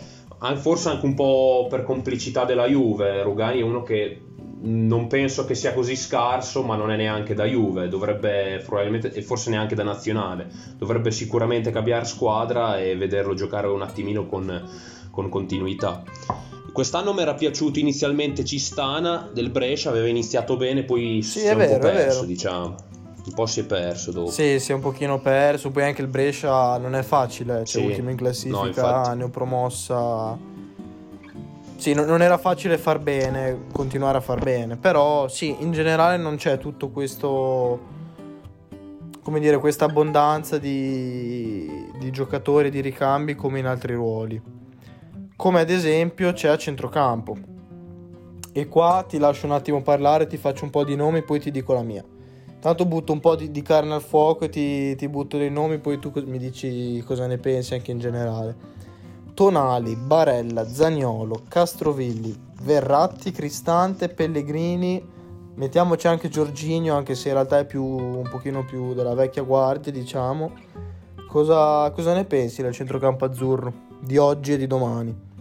[0.56, 3.24] forse anche un po' per complicità della Juve.
[3.24, 4.22] Rugani è uno che
[4.66, 9.22] non penso che sia così scarso, ma non è neanche da Juve, dovrebbe probabilmente, e
[9.22, 14.70] forse neanche da nazionale, dovrebbe sicuramente cambiare squadra e vederlo giocare un attimino con,
[15.12, 16.04] con continuità.
[16.72, 21.50] Quest'anno mi era piaciuto inizialmente Cistana del Brescia, aveva iniziato bene, poi Sì, si è,
[21.50, 22.76] è un vero, è perso, diciamo.
[23.26, 24.30] Un po' si è perso dopo.
[24.30, 27.88] Sì, si è un pochino perso, poi anche il Brescia non è facile, cioè Sì.
[27.88, 29.18] ultimo in No, classifica, infatti.
[29.18, 30.38] neopromossa.
[31.78, 36.18] Sì, non, non era facile far bene, continuare a far bene, però sì, in generale
[36.18, 37.80] non c'è tutto questo,
[39.22, 44.42] come dire, questa abbondanza di, di giocatori, di ricambi come in altri ruoli.
[45.36, 47.38] Come ad esempio c'è a centrocampo.
[48.52, 51.52] E qua ti lascio un attimo parlare, ti faccio un po' di nomi, poi ti
[51.52, 52.04] dico la mia.
[52.64, 55.80] Tanto butto un po' di, di carne al fuoco e ti, ti butto dei nomi,
[55.80, 58.56] poi tu mi dici cosa ne pensi anche in generale.
[59.34, 65.06] Tonali, Barella, Zagnolo, Castrovilli, Verratti, Cristante, Pellegrini.
[65.56, 69.92] Mettiamoci anche Giorginio, anche se in realtà è più, un pochino più della vecchia guardia,
[69.92, 70.54] diciamo.
[71.28, 75.33] Cosa, cosa ne pensi del centrocampo azzurro di oggi e di domani?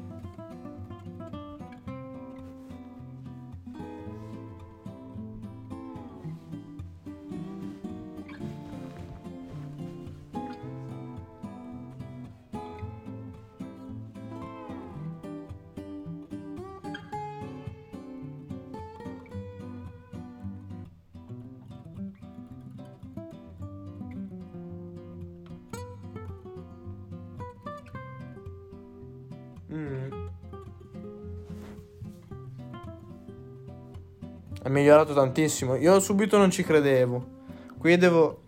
[34.72, 35.76] Migliorato tantissimo.
[35.76, 37.26] Io subito non ci credevo.
[37.78, 38.40] Qui devo.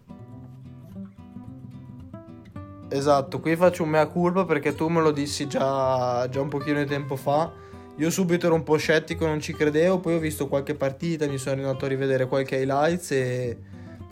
[2.89, 6.79] Esatto, qui faccio un mea culpa perché tu me lo dissi già, già un pochino
[6.79, 7.53] di tempo fa.
[7.97, 9.99] Io subito ero un po' scettico, non ci credevo.
[9.99, 13.59] Poi ho visto qualche partita, mi sono andato a rivedere qualche highlights e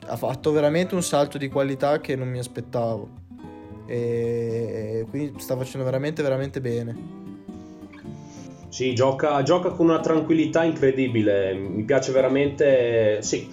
[0.06, 3.08] ha fatto veramente un salto di qualità che non mi aspettavo.
[3.86, 7.21] E quindi sta facendo veramente, veramente bene.
[8.72, 11.52] Sì, gioca, gioca con una tranquillità incredibile.
[11.52, 13.20] Mi piace veramente.
[13.20, 13.46] Sì,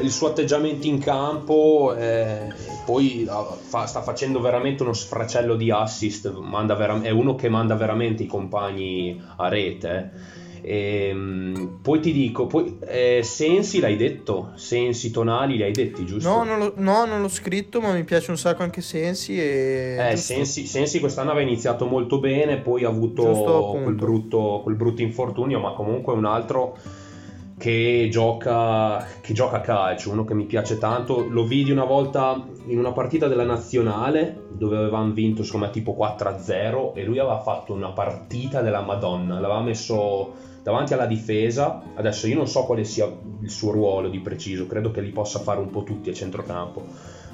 [0.00, 1.94] il suo atteggiamento in campo.
[1.94, 2.50] eh,
[2.86, 6.32] poi ah, fa- sta facendo veramente uno sfracello di assist.
[6.32, 10.10] Vera- è uno che manda veramente i compagni a rete.
[10.64, 11.08] Eh.
[11.08, 14.52] Ehm, poi ti dico, poi, eh, Sensi l'hai detto?
[14.54, 16.28] Sensi tonali li hai detti, giusto?
[16.28, 19.38] No non, lo- no, non l'ho scritto, ma mi piace un sacco anche Sensi.
[19.38, 19.96] E...
[20.12, 20.16] Eh.
[20.16, 25.60] Sensi, Sensi quest'anno aveva iniziato molto bene, poi ha avuto quel brutto, quel brutto infortunio,
[25.60, 26.76] ma comunque è un altro
[27.56, 31.26] che gioca, che gioca a calcio, uno che mi piace tanto.
[31.28, 36.92] Lo vidi una volta in una partita della nazionale dove avevamo vinto insomma tipo 4-0
[36.94, 41.80] e lui aveva fatto una partita della Madonna, l'aveva messo davanti alla difesa.
[41.94, 43.04] Adesso io non so quale sia
[43.42, 46.84] il suo ruolo di preciso, credo che li possa fare un po' tutti a centrocampo.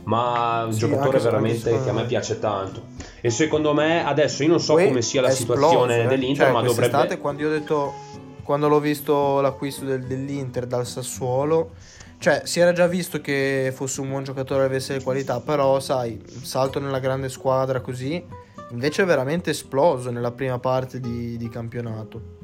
[0.05, 2.83] Ma un Sì, giocatore veramente che a me piace tanto.
[3.21, 6.07] E secondo me adesso io non so Poi come sia la è situazione eh.
[6.09, 7.19] dell'Inter, Cioè, ma dovrebbe.
[7.19, 7.93] quando io ho detto
[8.43, 11.71] quando l'ho visto l'acquisto del- dell'Inter dal Sassuolo
[12.19, 16.21] cioè si era già visto che fosse un buon giocatore avesse le qualità però sai
[16.43, 18.21] salto nella grande squadra così
[18.73, 22.39] invece è veramente esploso nella prima parte di, di campionato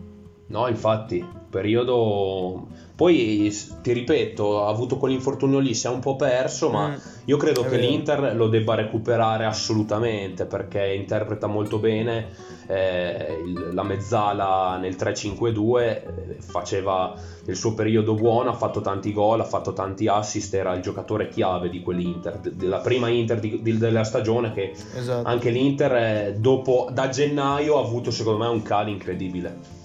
[0.49, 2.69] No, infatti, periodo.
[2.95, 6.95] Poi ti ripeto, ha avuto quell'infortunio lì, si è un po' perso, ma Mm,
[7.27, 7.89] io credo è che vero.
[7.91, 12.29] l'Inter lo debba recuperare assolutamente perché interpreta molto bene
[12.69, 19.13] eh, il- la mezzala nel 3-5-2, eh, faceva nel suo periodo buono, ha fatto tanti
[19.13, 23.39] gol, ha fatto tanti assist, era il giocatore chiave di quell'Inter, de- della prima Inter
[23.41, 28.43] di- di- della stagione che esatto anche l'Inter eh, dopo da gennaio ha avuto secondo
[28.43, 29.76] me un calo incredibile.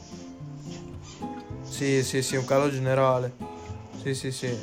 [1.81, 3.33] Sì sì sì un calo generale
[4.03, 4.55] sì sì sì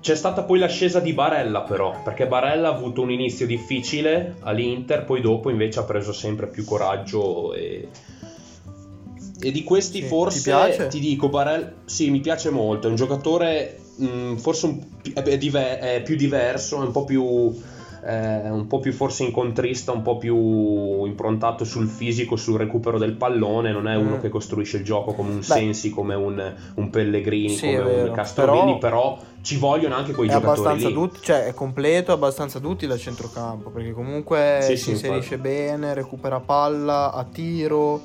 [0.00, 5.04] C'è stata poi l'ascesa di Barella però, perché Barella ha avuto un inizio difficile all'Inter,
[5.04, 7.88] poi dopo invece ha preso sempre più coraggio e,
[9.40, 10.88] e di questi Sì, forse ti piace?
[11.00, 14.80] dico Barella, sì mi piace molto, è un giocatore mh, forse un-
[15.12, 17.52] è, è dive- è più diverso, è un po' più,
[18.06, 23.12] eh, un po' più forse incontrista, un po' più improntato sul fisico, sul recupero del
[23.14, 24.20] pallone, non è uno Mm.
[24.20, 25.42] che costruisce il gioco come un Beh.
[25.42, 30.28] Sensi, come un, un Pellegrini, Sì, come un Castrovilli, però- però ci vogliono anche quei
[30.28, 34.90] è giocatori dutti, cioè è completo, abbastanza duttile a centrocampo perché comunque Sì, si sì,
[34.92, 38.00] inserisce bene, recupera palla, a tiro,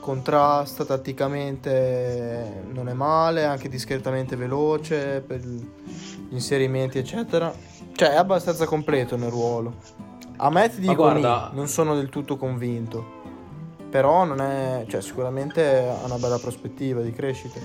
[0.00, 5.64] contrasta tatticamente, non è male, anche discretamente veloce per gli
[6.30, 7.52] inserimenti eccetera.
[7.94, 9.74] Cioè è abbastanza completo nel ruolo.
[10.36, 13.20] A me ti dico guarda- non sono del tutto convinto.
[13.92, 17.60] però non è, cioè, sicuramente ha una bella prospettiva di crescita.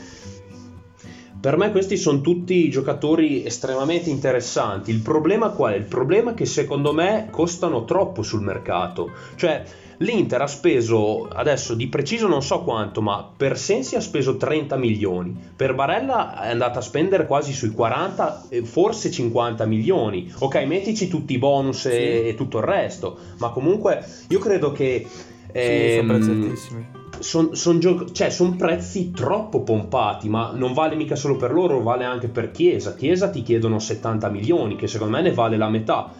[1.39, 4.91] Per me questi sono tutti giocatori estremamente interessanti.
[4.91, 5.77] Il problema qual è?
[5.77, 9.11] Il problema è che secondo me costano troppo sul mercato.
[9.35, 9.63] Cioè,
[9.97, 14.75] l'Inter ha speso, adesso di preciso non so quanto, ma per Sensi ha speso 30
[14.75, 15.35] milioni.
[15.55, 20.31] Per Barella è andata a spendere quasi sui 40, forse 50 milioni.
[20.39, 22.27] Ok, mettici tutti i bonus e, sì.
[22.29, 23.17] e tutto il resto.
[23.37, 25.05] Ma comunque io credo che...
[25.07, 26.85] Sì, sono ehm, prezzatissimi
[27.19, 31.81] sono son gio- cioè, son prezzi troppo pompati, ma non vale mica solo per loro,
[31.81, 32.95] vale anche per Chiesa.
[32.95, 36.11] Chiesa ti chiedono 70 milioni, che secondo me ne vale la metà.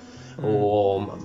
[0.42, 0.44] Mm.
[0.44, 1.18] O,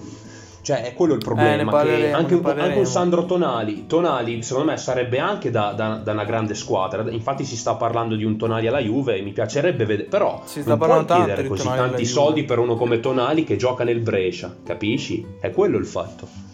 [0.62, 1.82] cioè, è quello il problema.
[1.82, 6.12] Eh, anche, un, anche, un, Sandro Tonali, Tonali, secondo me, sarebbe anche da, da, da,
[6.12, 7.04] una grande squadra.
[7.10, 10.08] Infatti, si sta parlando di un Tonali alla Juve e mi piacerebbe vedere.
[10.08, 14.00] Però si non puoi chiedere così tanti soldi per uno come Tonali che gioca nel
[14.00, 15.26] Brescia, capisci?
[15.40, 16.50] È quello il fatto.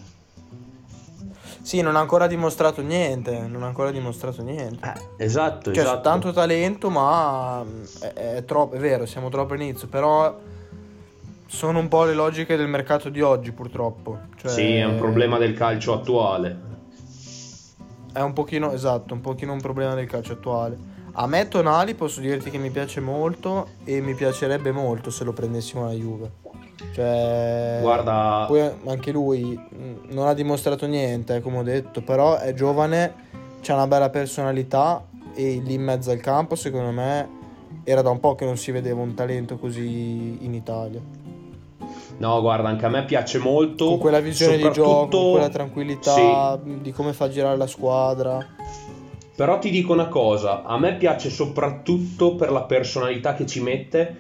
[1.61, 4.91] Sì, non ha ancora dimostrato niente, non ha ancora dimostrato niente.
[5.19, 6.01] Eh, esatto, cioè, esatto.
[6.01, 10.35] tanto talento, ma mm, è, è, troppo, è vero, siamo troppo all'inizio, però
[11.49, 14.19] sono un po' le logiche del mercato di oggi, purtroppo.
[14.37, 16.67] Cioè, sì, è un problema del calcio attuale.
[18.13, 20.77] È un pochino, esatto, un pochino un problema del calcio attuale.
[21.13, 25.33] A me Tonali posso dirti che mi piace molto e mi piacerebbe molto se lo
[25.33, 26.31] prendessimo alla Juve.
[26.93, 32.37] Cioè, Guarda, poi anche lui mm, non ha dimostrato niente, eh, come ho detto, però
[32.37, 33.15] è giovane,
[33.67, 35.03] ha una bella personalità
[35.35, 37.29] e lì in mezzo al campo, secondo me,
[37.85, 41.01] era da un po' che non si vedeva un talento così in Italia.
[42.19, 43.87] No, guarda, anche a me piace molto.
[43.87, 46.81] Con quella visione di gioco, con quella tranquillità sì.
[46.81, 48.45] di come fa girare la squadra.
[49.37, 54.13] Però ti dico una cosa, a me piace soprattutto per la personalità che ci mette,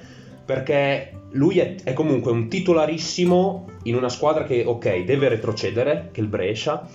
[0.44, 6.20] perché lui è, è, comunque un titolarissimo in una squadra che, ok, deve retrocedere, che
[6.20, 6.86] è il Brescia,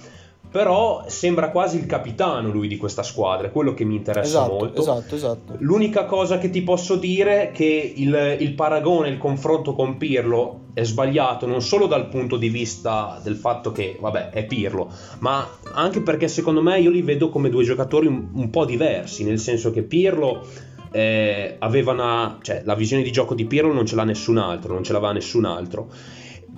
[0.50, 4.54] però sembra quasi il capitano lui di questa squadra, è quello che mi interessa esatto,
[4.54, 4.82] molto.
[4.82, 5.56] Esatto, esatto.
[5.58, 10.63] L'unica cosa che ti posso dire è che il, il paragone, il confronto con Pirlo
[10.74, 15.48] è sbagliato non solo dal punto di vista del fatto che, vabbè, è Pirlo, ma
[15.74, 19.40] anche perché secondo me io li vedo come due giocatori un, un po' diversi, nel
[19.40, 20.46] senso che Pirlo
[20.92, 24.74] eh, aveva una, cioè, la visione di gioco di Pirlo non ce l'ha nessun altro,
[24.74, 25.90] non ce l'aveva nessun altro.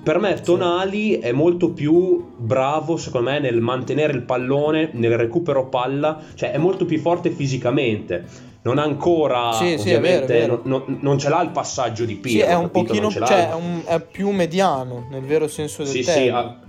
[0.04, 5.68] Per me Tonali è molto più bravo, secondo me, nel mantenere il pallone, nel recupero
[5.68, 8.54] palla, cioè è molto più forte fisicamente.
[8.66, 10.62] Non ha ancora, sì, sì, è vero, è vero.
[10.64, 12.40] Non, non, ce l'ha il passaggio di Pirlo.
[12.40, 12.86] Sì, è un capito?
[12.86, 16.26] pochino, cioè, è, un, è, più mediano, nel vero senso del sì, termine.
[16.26, 16.60] Sì, ha...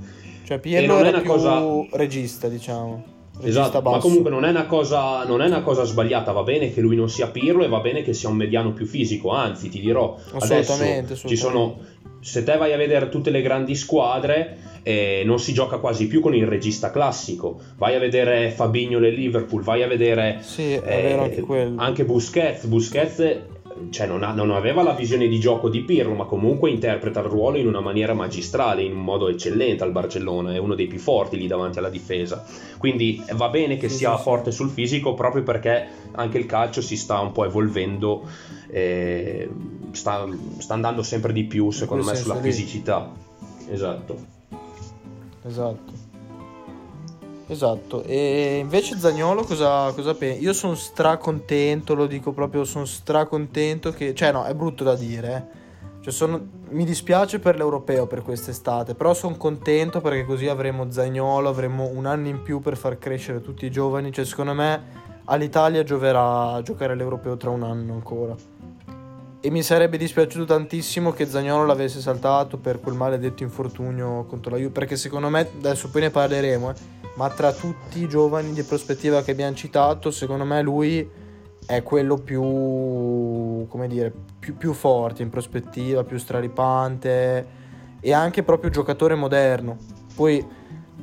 [0.44, 1.62] Cioè Pirlo era più cosa...
[1.92, 3.02] regista, diciamo.
[3.40, 3.96] Esatto, basso.
[3.96, 7.08] ma comunque non è, cosa, non è, una cosa, sbagliata, va bene che lui non
[7.08, 10.72] sia Pirlo e va bene che sia un mediano più fisico, anzi ti dirò, adesso
[10.72, 11.14] assolutamente.
[11.14, 11.78] ci sono,
[12.26, 16.20] se te vai a vedere tutte le grandi squadre eh, non si gioca quasi più
[16.20, 21.12] con il regista classico, vai a vedere Fabinho nel Liverpool, vai a vedere sì, eh,
[21.12, 23.38] anche, anche Busquets, Busquets
[23.90, 27.26] cioè non, ha, non, aveva la visione di gioco di Pirlo, ma comunque interpreta il
[27.26, 30.98] ruolo in una maniera magistrale, in un modo eccellente al Barcellona, è uno dei più
[30.98, 32.44] forti lì davanti alla difesa.
[32.78, 36.80] Quindi va bene che sì, sia sì, forte sul fisico proprio perché anche il calcio
[36.80, 38.26] si sta un po' evolvendo,
[38.68, 39.48] eh,
[39.96, 40.26] sta,
[40.58, 42.42] sta, andando sempre di più secondo me sulla lì.
[42.42, 43.10] fisicità.
[43.68, 44.16] Esatto.
[45.44, 46.04] Esatto.
[47.48, 50.42] Esatto, e invece Zagnolo cosa, cosa pensi?
[50.42, 54.14] Io sono stracontento, lo dico proprio, sono stracontento che...
[54.14, 56.02] Cioè no, è brutto da dire, eh.
[56.02, 61.48] cioè, sono, mi dispiace per l'europeo per quest'estate, però sono contento perché così avremo Zagnolo,
[61.48, 64.82] avremo un anno in più per far crescere tutti i giovani, cioè secondo me
[65.26, 68.34] all'Italia gioverà giocare l'europeo tra un anno ancora.
[69.46, 74.56] E mi sarebbe dispiaciuto tantissimo che Zagnolo l'avesse saltato per quel maledetto infortunio contro la
[74.56, 76.74] Juve, perché secondo me, adesso poi ne parleremo, eh,
[77.14, 81.08] ma tra tutti i giovani di prospettiva che abbiamo citato, secondo me lui
[81.64, 82.42] è quello più,
[83.68, 87.46] come dire, più, più forte in prospettiva, più straripante
[88.00, 89.76] e anche proprio giocatore moderno.
[90.16, 90.44] Poi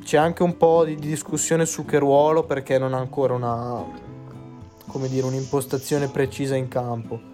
[0.02, 3.82] c'è anche un po' di, discussione su che ruolo perché non ha ancora una,
[4.86, 7.32] come dire, un'impostazione precisa in campo.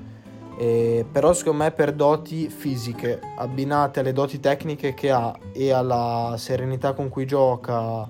[0.61, 6.35] Eh, però secondo me per doti fisiche abbinate alle doti tecniche che ha e alla
[6.37, 8.07] serenità con cui gioca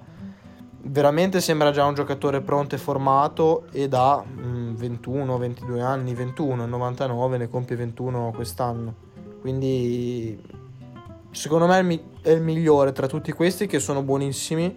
[0.83, 6.67] veramente sembra già un giocatore pronto e formato ed ha mh, 21, 22 anni, 21,
[6.67, 8.95] 99, ne compie 21 quest'anno.
[9.41, 10.43] Quindi
[11.31, 14.77] secondo me è il, mi- è il, migliore tra tutti questi che sono buonissimi.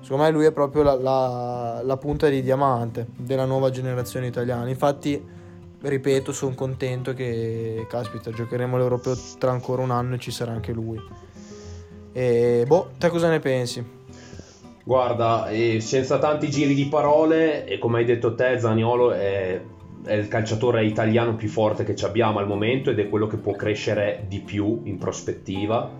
[0.00, 4.68] Secondo me lui è proprio la, la, la punta di diamante della nuova generazione italiana.
[4.68, 5.42] Infatti,
[5.88, 10.72] ripeto, sono contento che, caspita, giocheremo l'Europeo tra ancora un anno e ci sarà anche
[10.72, 11.00] lui.
[12.12, 13.84] E boh, te cosa ne pensi?
[14.84, 19.60] Guarda, senza tanti giri di parole, e come hai detto te, Zaniolo è,
[20.04, 23.54] è, il calciatore italiano più forte che abbiamo al momento ed è quello che può
[23.54, 25.90] crescere di più in prospettiva.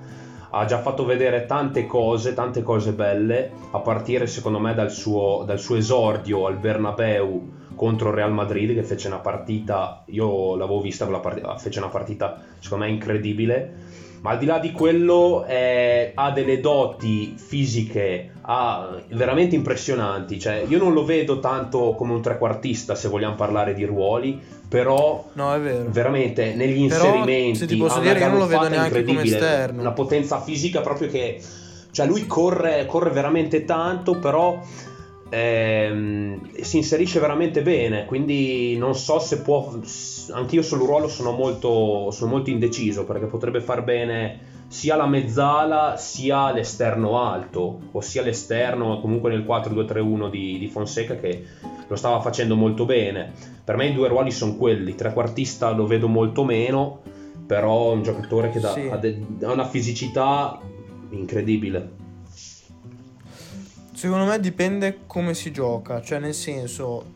[0.51, 5.43] Ha già fatto vedere tante cose, tante cose belle, a partire secondo me dal suo,
[5.45, 10.81] dal suo esordio al Bernabeu contro il Real Madrid che fece una partita, io l'avevo
[10.81, 16.13] vista, partita, fece una partita secondo me incredibile ma al di là di quello eh,
[16.15, 20.41] ha delle doti fisiche ha, veramente impressionanti.
[20.41, 25.29] Cioè, io non lo vedo tanto come un trequartista se vogliamo parlare di ruoli, però
[25.35, 29.83] no, veramente negli inserimenti però, se ti dire, non lo vedo neanche come esterno.
[29.83, 31.39] Una potenza fisica proprio che...
[31.91, 34.59] Cioè lui corre, corre veramente tanto, però
[35.35, 39.73] ehm, si inserisce veramente bene, quindi non so se può,
[40.33, 45.97] anch'io sul ruolo sono molto, sono molto indeciso perché potrebbe far bene sia la mezzala
[45.97, 51.45] sia l'esterno alto, ossia l'esterno comunque nel 4-2-3-1 di, di Fonseca che
[51.87, 53.33] lo stava facendo molto bene.
[53.65, 57.03] Per me i due ruoli sono quelli, trequartista lo vedo molto meno,
[57.47, 58.89] però è un giocatore che dà, sì.
[58.91, 60.61] ha, de, ha una fisicità
[61.11, 62.03] incredibile.
[64.05, 67.13] Secondo me dipende come si gioca, cioè nel senso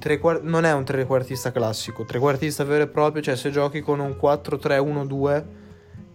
[0.00, 4.16] trequart- non è un trequartista classico, trequartista vero e proprio, cioè se giochi con un
[4.20, 5.44] 4-3-1-2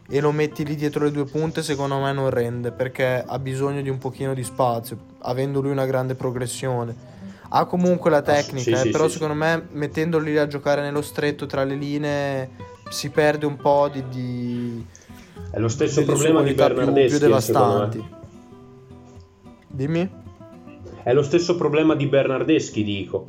[0.10, 3.82] e lo metti lì dietro le due punte secondo me non rende perché ha bisogno
[3.82, 6.94] di un pochino di spazio, avendo lui una grande progressione.
[7.48, 10.46] Ha comunque la tecnica, ah, sì, eh, sì, però sì, secondo me mettendolo lì a
[10.46, 12.50] giocare nello stretto tra le linee
[12.90, 14.04] si perde un po' di...
[14.10, 14.86] di
[15.52, 18.16] è lo stesso problema di Bernardeschi più, più devastanti.
[19.78, 20.10] Dimmi.
[21.04, 23.28] È lo stesso problema di Bernardeschi, dico.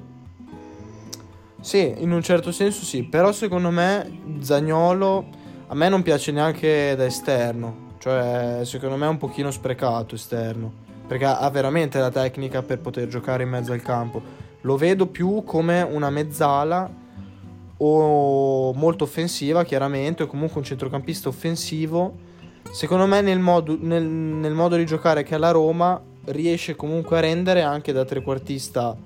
[1.60, 5.26] Sì, in un certo senso sì, però secondo me Zagnolo
[5.66, 10.72] a me non piace neanche da esterno, cioè secondo me è un pochino sprecato esterno,
[11.06, 14.22] perché ha veramente la tecnica per poter giocare in mezzo al campo.
[14.62, 16.90] Lo vedo più come una mezzala
[17.76, 22.26] o molto offensiva, chiaramente, o comunque un centrocampista offensivo.
[22.70, 27.18] Secondo me nel modo, nel, nel modo di giocare che ha la Roma riesce comunque
[27.18, 28.96] a rendere anche da trequartista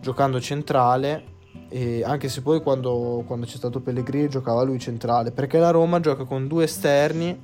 [0.00, 1.36] giocando centrale
[2.04, 6.24] anche se poi quando, quando, c'è stato Pellegrini giocava lui centrale perché la Roma gioca
[6.24, 7.38] con due esterni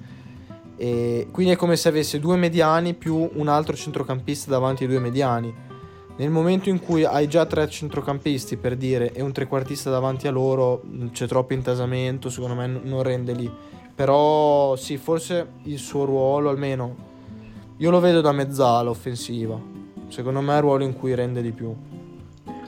[0.77, 4.99] e quindi è come se avesse due mediani più un altro centrocampista davanti ai due
[4.99, 5.55] mediani.
[6.17, 10.31] Nel momento in cui hai già tre centrocampisti per dire e un trequartista davanti a
[10.31, 13.53] loro c'è troppo intasamento secondo me non rende lì.
[13.95, 17.13] Però sì forse il suo ruolo almeno
[17.77, 19.61] io lo vedo da mezzala offensiva.
[20.09, 21.75] Secondo me è il ruolo in cui rende di più.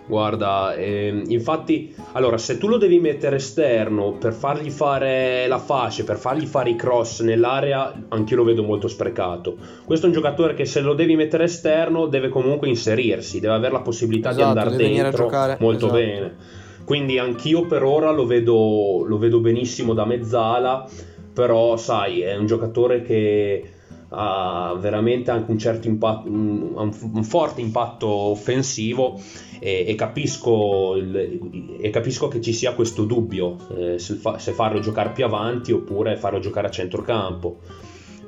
[0.09, 6.05] Guarda, eh, infatti, allora, se tu lo devi mettere esterno per fargli fare la fascia,
[6.05, 9.57] per fargli fare i cross nell'area, anch'io lo vedo molto sprecato.
[9.85, 13.73] Questo è un giocatore che se lo devi mettere esterno deve comunque inserirsi, deve avere
[13.73, 15.29] la possibilità esatto, di andare dentro
[15.59, 15.93] molto esatto.
[15.93, 16.37] bene.
[16.85, 20.89] Quindi anch'io per ora lo vedo, lo vedo benissimo da mezzala,
[21.33, 23.71] però sai, è un giocatore che
[24.11, 29.21] ha veramente anche un certo impatto, un, un forte impatto offensivo
[29.59, 34.53] e, e, capisco il, e, capisco che ci sia questo dubbio eh, se, fa, se,
[34.53, 37.59] farlo giocare più avanti oppure farlo giocare a centrocampo.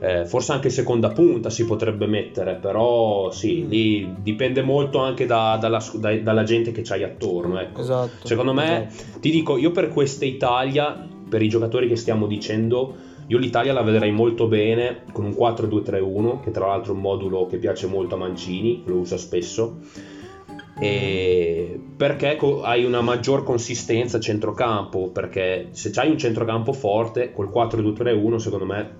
[0.00, 3.68] Eh, forse anche seconda punta si potrebbe mettere, però sì, mm.
[3.68, 7.58] lì dipende molto anche da, dalla, da, dalla, gente che c'hai attorno.
[7.58, 7.80] Ecco.
[7.80, 9.18] Esatto, Secondo me, esatto.
[9.20, 12.94] ti dico, io per questa Italia, per i giocatori che stiamo dicendo,
[13.28, 17.46] io l'Italia la vedrei molto bene con un 4-2-3-1, che tra l'altro è un modulo
[17.46, 19.80] che piace molto a Mancini, lo usa spesso,
[21.96, 28.36] perché hai una maggior consistenza a centrocampo, perché se hai un centrocampo forte, col 4-2-3-1
[28.36, 28.96] secondo me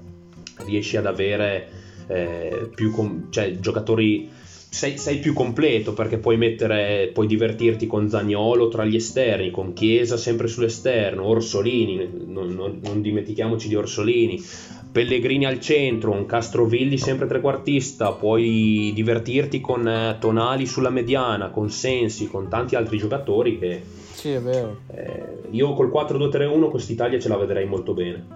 [0.67, 1.69] riesci ad avere
[2.09, 4.29] eh, più com- cioè, giocatori
[4.71, 9.73] sei, sei, più completo perché puoi mettere, puoi divertirti con Zagnolo tra gli esterni, con
[9.73, 14.43] Chiesa sempre sull'esterno, Orsolini, non, non, non dimentichiamoci di Orsolini,
[14.91, 21.71] Pellegrini al centro, un Castrovilli sempre trequartista, puoi divertirti con eh, Tonali sulla mediana, con
[21.71, 23.83] Sensi, con tanti altri giocatori che...
[24.13, 24.81] Sì, è vero.
[24.89, 28.27] Eh, io col 4-2-3-1 quest'Italia ce la vedrei molto bene.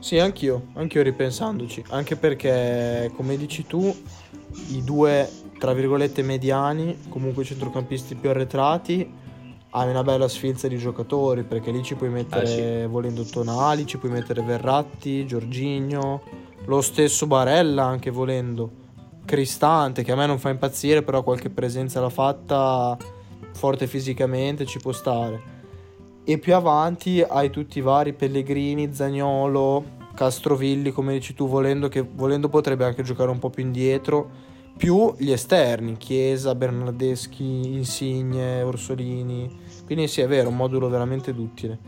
[0.00, 3.94] Sì, anch'io, anch'io ripensandoci, anche perché come dici tu,
[4.70, 5.28] i due,
[5.58, 9.22] tra virgolette, mediani, comunque centrocampisti più arretrati,
[9.70, 12.86] hai una bella sfilza di giocatori, perché lì ci puoi mettere, eh sì.
[12.86, 16.22] volendo Tonali, ci puoi mettere Verratti, Giorginio,
[16.66, 18.82] lo stesso Barella anche volendo,
[19.24, 22.96] Cristante, che a me non fa impazzire, però qualche presenza l'ha fatta
[23.52, 25.52] forte fisicamente, ci può stare
[26.24, 29.84] e più avanti hai tutti i vari Pellegrini, Zagnolo,
[30.14, 34.30] Castrovilli, come dici tu, volendo, che volendo potrebbe anche giocare un po' più indietro,
[34.76, 39.50] più gli esterni, Chiesa, Bernardeschi, Insigne, Orsolini.
[39.84, 41.78] Quindi sì, è vero, un modulo veramente duttile.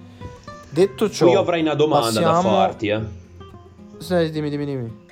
[0.68, 2.32] Detto ciò, io avrei una domanda passiamo...
[2.32, 3.00] da farti, eh.
[3.98, 5.04] Sì, dimmi, dimmi, dimmi.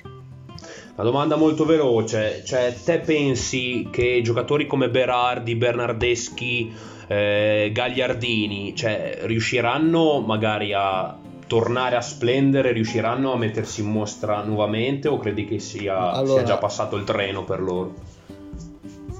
[0.95, 6.71] Una domanda molto veloce, cioè te pensi che giocatori come Berardi, Bernardeschi,
[7.07, 11.17] eh, Gagliardini, cioè riusciranno magari a
[11.47, 16.43] tornare a splendere, riusciranno a mettersi in mostra nuovamente o credi che sia, allora, sia
[16.43, 17.93] già passato il treno per loro?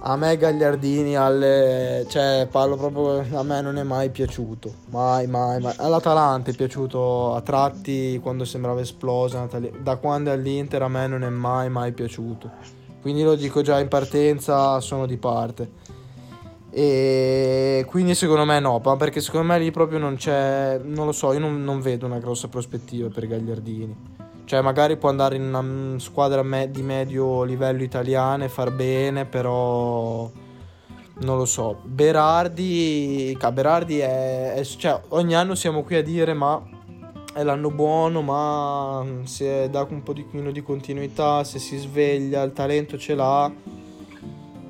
[0.08, 2.06] A me Gagliardini, alle...
[2.08, 5.74] cioè parlo proprio, a me non è mai piaciuto, mai, mai, mai.
[5.78, 9.48] All'Atalanta è piaciuto a tratti quando sembrava esplosa,
[9.82, 12.52] da quando è all'Inter a me non è mai, mai piaciuto.
[13.02, 15.70] Quindi lo dico già in partenza, sono di parte.
[16.78, 21.32] E quindi secondo me no, perché secondo me lì proprio non c'è, non lo so,
[21.32, 23.96] io non, non vedo una grossa prospettiva per Gagliardini.
[24.44, 29.24] Cioè, magari può andare in una squadra me- di medio livello italiana e far bene,
[29.24, 30.30] però
[31.20, 31.80] non lo so.
[31.82, 36.62] Berardi, Berardi è, è, cioè, ogni anno siamo qui a dire ma
[37.34, 42.52] è l'anno buono, ma se dà un po' di, di continuità, se si sveglia, il
[42.52, 43.50] talento ce l'ha.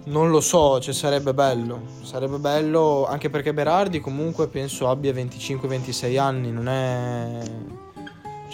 [0.06, 1.82] Non lo so, cioè sarebbe bello.
[2.01, 7.41] Sarebbe bello anche perché Berardi comunque penso abbia 25-26 anni, non è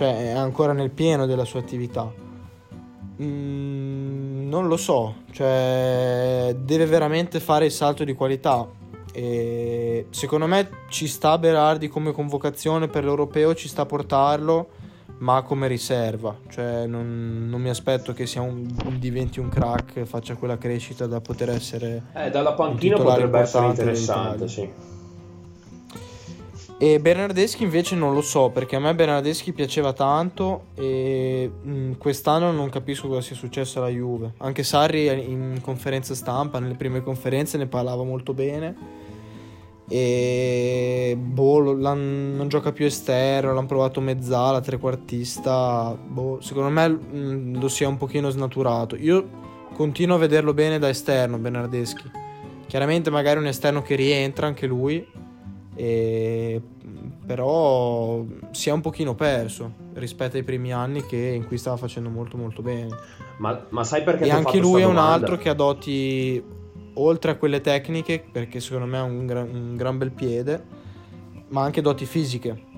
[0.02, 2.12] cioè è ancora nel pieno della sua attività.
[3.22, 8.68] Mm, non lo so, cioè deve veramente fare il salto di qualità.
[9.14, 14.70] E secondo me ci sta Berardi come convocazione per l'europeo, ci sta a portarlo,
[15.22, 16.36] ma come riserva.
[16.50, 18.68] Cioè non, non mi aspetto che un,
[18.98, 22.04] diventi un crack, faccia quella crescita da poter essere...
[22.14, 24.70] Eh, dalla panchina potrebbe essere interessante, sì.
[26.78, 32.52] E Bernardeschi invece non lo so, perché a me Bernardeschi piaceva tanto e mm, quest'anno
[32.52, 34.34] non capisco cosa sia successo alla Juve.
[34.38, 39.01] Anche Sarri in conferenza stampa, nelle prime conferenze, ne parlava molto bene.
[39.94, 45.94] E boh, non gioca più esterno, l'hanno provato mezzala, trequartista.
[46.02, 48.96] Boh, secondo me mh, mm, lo sia un pochino snaturato.
[48.96, 49.28] Io
[49.74, 52.10] continuo a vederlo bene da esterno, Bernardeschi.
[52.68, 55.06] Chiaramente magari un esterno che rientra anche lui
[55.76, 56.62] e,
[57.26, 62.10] però si è un pochino perso rispetto ai primi anni che, in cui stava facendo
[62.10, 62.96] molto molto bene.
[63.40, 64.24] Ma, ma sai perché?
[64.24, 66.42] E anche lui è un altro che ha doti,
[66.96, 70.64] oltre a quelle tecniche, perché secondo me ha un, gran, un gran bel piede,
[71.50, 72.70] ma anche doti fisiche.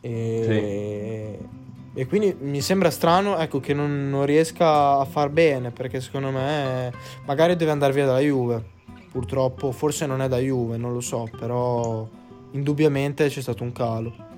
[0.00, 2.00] E, sì.
[2.00, 6.30] e quindi mi sembra strano ecco, che non, non riesca a far bene, perché secondo
[6.30, 6.92] me
[7.24, 8.80] magari deve andare via dalla Juve
[9.12, 12.08] purtroppo forse non è da Juve, non lo so, però
[12.52, 14.30] indubbiamente c'è stato un calo.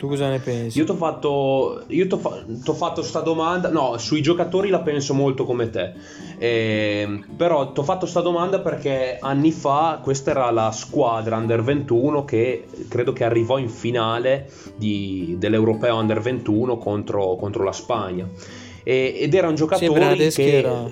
[0.00, 0.78] Tu cosa ne pensi?
[0.78, 4.80] Io ti ho fatto, io t'ho fa, t'ho fatto sta domanda, no, sui giocatori la
[4.80, 5.92] penso molto come te,
[6.38, 11.62] eh, però ti ho fatto sta domanda perché anni fa questa era la squadra Under
[11.62, 18.26] 21 che credo che arrivò in finale di, dell'Europeo Under 21 contro, contro la Spagna.
[18.82, 20.56] E, ed erano giocatori sì, che...
[20.56, 20.90] Era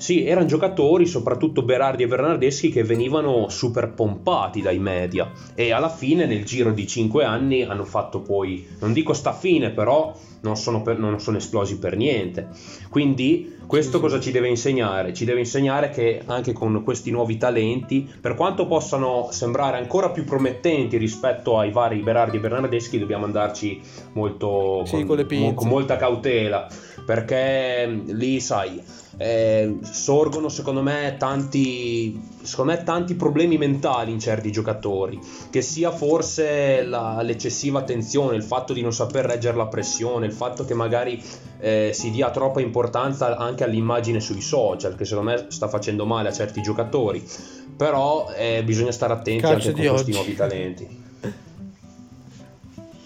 [0.00, 5.90] sì, erano giocatori, soprattutto Berardi e Bernardeschi, che venivano super pompati dai media e alla
[5.90, 10.56] fine nel giro di 5 anni hanno fatto poi, non dico sta fine, però non
[10.56, 12.48] sono, per, non sono esplosi per niente.
[12.88, 15.12] Quindi questo cosa ci deve insegnare?
[15.12, 20.24] Ci deve insegnare che anche con questi nuovi talenti, per quanto possano sembrare ancora più
[20.24, 23.80] promettenti rispetto ai vari Berardi e Bernardeschi, dobbiamo andarci
[24.14, 26.66] molto sì, con, con, con molta cautela,
[27.10, 28.80] perché lì sai
[29.16, 35.18] eh, sorgono secondo me, tanti, secondo me tanti problemi mentali in certi giocatori,
[35.50, 40.32] che sia forse la, l'eccessiva attenzione, il fatto di non saper reggere la pressione, il
[40.32, 41.20] fatto che magari
[41.58, 46.28] eh, si dia troppa importanza anche all'immagine sui social, che secondo me sta facendo male
[46.28, 47.28] a certi giocatori,
[47.76, 50.99] però eh, bisogna stare attenti Calcio anche con questi nuovi talenti.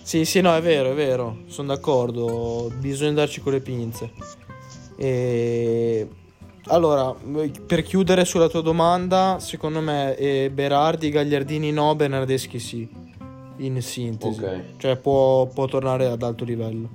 [0.04, 4.12] Sì, sì, no, è vero, è vero, sono d'accordo, bisogna andarci con le pinze.
[4.96, 6.06] E...
[6.66, 7.14] Allora,
[7.66, 12.86] per chiudere sulla tua domanda, secondo me eh, Berardi, Gagliardini no, Bernardeschi sì,
[13.56, 14.40] in sintesi.
[14.40, 14.64] Okay.
[14.76, 16.86] Cioè può, può, tornare ad alto livello.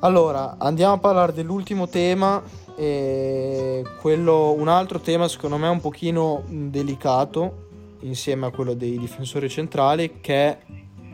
[0.00, 2.42] Allora, andiamo a parlare dell'ultimo tema,
[2.74, 7.68] eh, quello, un altro tema secondo me un pochino delicato,
[8.00, 10.58] insieme a quello dei difensori centrali, che è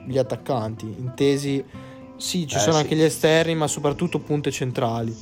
[0.07, 1.65] gli attaccanti, intesi...
[2.17, 2.83] Sì, ci eh, sono sì.
[2.83, 5.17] anche gli esterni, ma soprattutto punte centrali.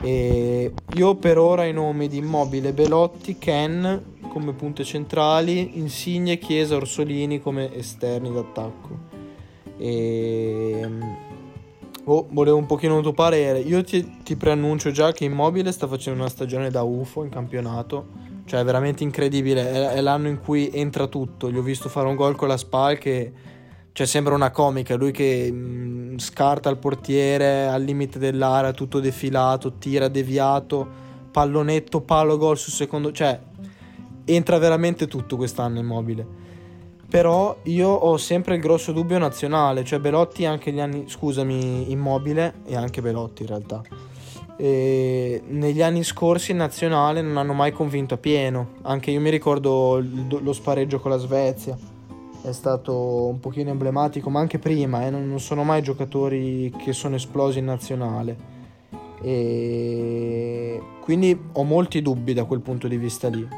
[0.00, 6.76] E io per ora i nomi di Immobile, Belotti, Ken come punte centrali, Insigne, Chiesa,
[6.76, 8.98] Orsolini come esterni d'attacco.
[9.76, 10.88] E
[12.06, 13.60] Oh, volevo un pochino il tuo parere.
[13.60, 18.32] Io ti, ti preannuncio già che Immobile sta facendo una stagione da UFO in campionato.
[18.44, 19.70] Cioè, è veramente incredibile.
[19.70, 21.50] È, è l'anno in cui entra tutto.
[21.50, 23.32] Gli ho visto fare un gol con la SPAL che
[23.94, 24.96] cioè, sembra una comica.
[24.96, 30.84] Lui che mh, mm, scarta il portiere al limite dell'area, tutto defilato, tira deviato,
[31.30, 33.12] pallonetto, palo, gol sul secondo.
[33.12, 33.38] Cioè,
[34.24, 36.26] entra veramente tutto quest'anno Immobile.
[37.08, 42.54] Però io ho sempre il grosso dubbio nazionale, cioè Belotti anche gli anni, scusami, Immobile
[42.66, 43.80] e anche Belotti in realtà.
[44.56, 48.70] E negli anni scorsi in nazionale non hanno mai convinto a pieno.
[48.82, 51.93] Anche io mi ricordo lo spareggio con la Svezia.
[52.44, 57.14] È stato un pochino emblematico, ma anche prima, eh, non sono mai giocatori che sono
[57.14, 58.36] esplosi in nazionale.
[59.22, 63.48] E quindi ho molti dubbi da quel punto di vista lì.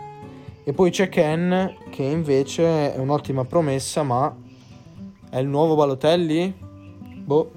[0.63, 4.33] E poi c'è Ken, che invece è un'ottima promessa, ma
[5.31, 6.55] è il nuovo Balotelli?
[7.25, 7.51] Boh,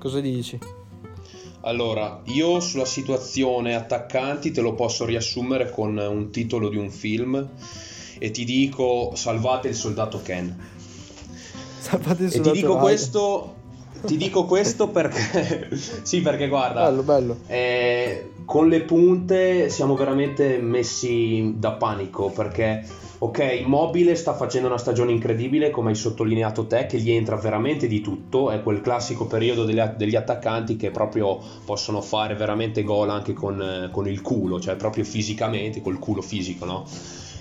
[0.00, 0.58] cosa dici?
[1.60, 7.48] Allora, io sulla situazione attaccanti te lo posso riassumere con un titolo di un film
[8.18, 10.56] e ti dico salvate il soldato Ken.
[11.78, 13.54] Salvate il soldato E ti dico questo
[14.04, 15.70] ti dico questo perché
[16.02, 17.36] sì, perché guarda, bello, bello.
[17.46, 22.84] Eh, con le punte siamo veramente messi da panico perché
[23.24, 27.86] ok, Immobile sta facendo una stagione incredibile come hai sottolineato te che gli entra veramente
[27.86, 33.08] di tutto, è quel classico periodo degli, degli attaccanti che proprio possono fare veramente gol
[33.08, 36.84] anche con, con, il culo, cioè proprio fisicamente, col culo fisico, no?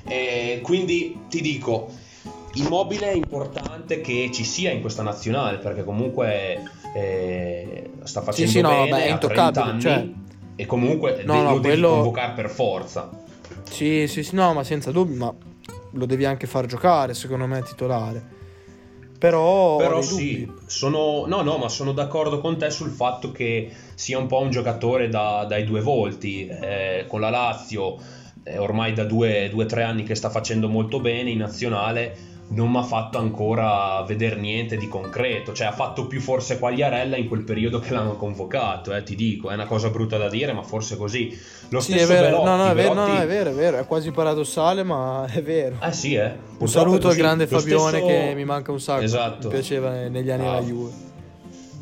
[0.05, 1.89] E quindi ti dico,
[2.53, 6.61] Immobile è importante che ci sia in questa nazionale perché comunque
[6.93, 10.07] eh, sta facendo sì, sì, bene, no, beh, è intoccabile, cioè
[10.55, 11.89] e comunque no, de- no, lo devi quello...
[11.89, 13.09] convocare per forza.
[13.63, 15.33] Sì, sì, sì, no, ma senza dubbio, ma
[15.91, 18.31] lo devi anche far giocare, secondo me, titolare.
[19.17, 24.17] Però, Però sì, sono, no, no, ma sono d'accordo con te sul fatto che sia
[24.17, 26.45] un po' un giocatore da, dai due volti.
[26.45, 27.97] Eh, con la Lazio,
[28.43, 32.69] eh, ormai da due o tre anni che sta facendo molto bene in nazionale non
[32.69, 37.27] mi ha fatto ancora vedere niente di concreto, cioè ha fatto più forse Quagliarella in
[37.27, 40.61] quel periodo che l'hanno convocato, eh, ti dico, è una cosa brutta da dire, ma
[40.61, 41.35] forse così.
[41.69, 43.11] Lo sì, stesso è vero, Belotti, no, no, è vero, Belotti...
[43.11, 45.77] no, è vero, è vero, è quasi paradossale, ma è vero.
[45.81, 46.31] Eh sì, eh.
[46.57, 48.05] Un saluto al grande Fabione stesso...
[48.05, 49.47] che mi manca un sacco, esatto.
[49.47, 50.51] mi piaceva negli anni ah.
[50.51, 51.11] della Juve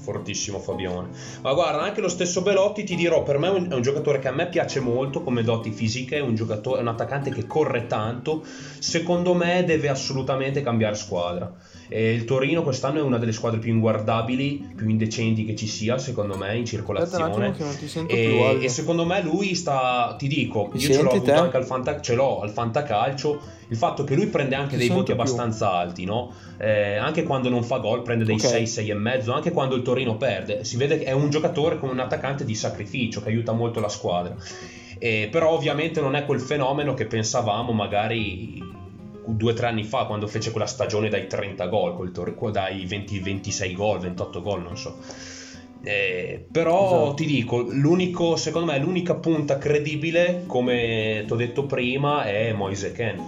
[0.01, 1.09] fortissimo Fabione.
[1.41, 4.19] Ma guarda, anche lo stesso Belotti ti dirò, per me è un, è un giocatore
[4.19, 7.87] che a me piace molto come doti fisiche, è un, è un attaccante che corre
[7.87, 8.43] tanto,
[8.79, 11.53] secondo me deve assolutamente cambiare squadra.
[11.93, 15.97] E il Torino quest'anno è una delle squadre più inguardabili, più indecenti che ci sia,
[15.97, 17.53] secondo me, in circolazione.
[18.07, 21.65] E, e, secondo me lui sta, ti dico, Mi io ce l'ho avuto anche al,
[21.65, 25.15] fanta, ce l'ho al Fantacalcio, il fatto che lui prende anche ti dei voti più.
[25.15, 26.33] abbastanza alti, no?
[26.57, 28.49] Eh, anche quando non fa gol prende dei okay.
[28.49, 30.63] 6, 6 e mezzo, anche quando il Torino perde.
[30.63, 33.89] Si vede che è un giocatore come un attaccante di sacrificio che aiuta molto la
[33.89, 34.33] squadra.
[34.97, 38.79] Eh, però ovviamente non è quel fenomeno che pensavamo magari
[39.25, 43.19] due o tre anni fa quando fece quella stagione dai 30 gol, tor- dai 20,
[43.19, 44.97] 26 gol, 28 gol, non so.
[45.83, 47.13] Eh, però esatto.
[47.15, 52.91] ti dico, l'unico, secondo me l'unica punta credibile, come ti ho detto prima, è Moise
[52.91, 53.19] Ken.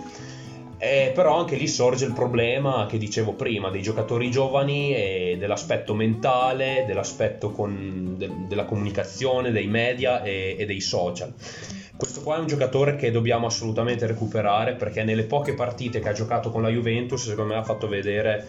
[0.83, 5.93] Eh, però anche lì sorge il problema che dicevo prima dei giocatori giovani e dell'aspetto
[5.93, 11.33] mentale, dell'aspetto con, de, della comunicazione, dei media e, e dei social.
[11.95, 16.13] Questo qua è un giocatore che dobbiamo assolutamente recuperare perché nelle poche partite che ha
[16.13, 18.45] giocato con la Juventus secondo me ha fatto vedere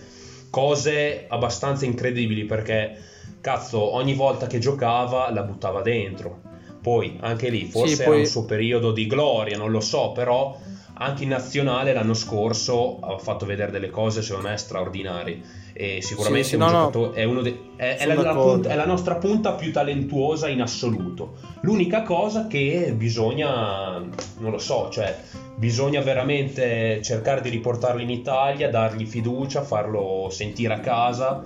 [0.51, 2.97] cose abbastanza incredibili perché
[3.41, 6.41] cazzo ogni volta che giocava la buttava dentro.
[6.83, 8.13] Poi anche lì forse sì, poi...
[8.13, 12.99] era un suo periodo di gloria, non lo so, però anche in nazionale l'anno scorso
[13.01, 15.41] ha fatto vedere delle cose secondo me straordinarie
[15.77, 17.13] e sicuramente sì, sì, no, no.
[17.13, 22.03] È, de- è, è, la, punta, è, la, nostra punta più talentuosa in assoluto l'unica
[22.03, 25.19] cosa che bisogna non lo so cioè
[25.57, 31.43] bisogna veramente cercare di riportarlo in Italia dargli fiducia farlo sentire a casa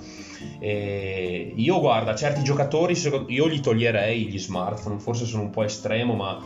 [0.61, 6.15] e io guarda, certi giocatori io gli toglierei gli smartphone, forse sono un po' estremo,
[6.15, 6.39] ma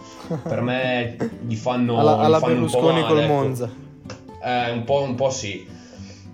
[0.43, 1.17] per me
[1.47, 3.33] gli fanno, alla, alla gli fanno Berlusconi male, col ecco.
[3.33, 3.71] Monza.
[4.45, 5.67] Eh, un, po', un po' sì.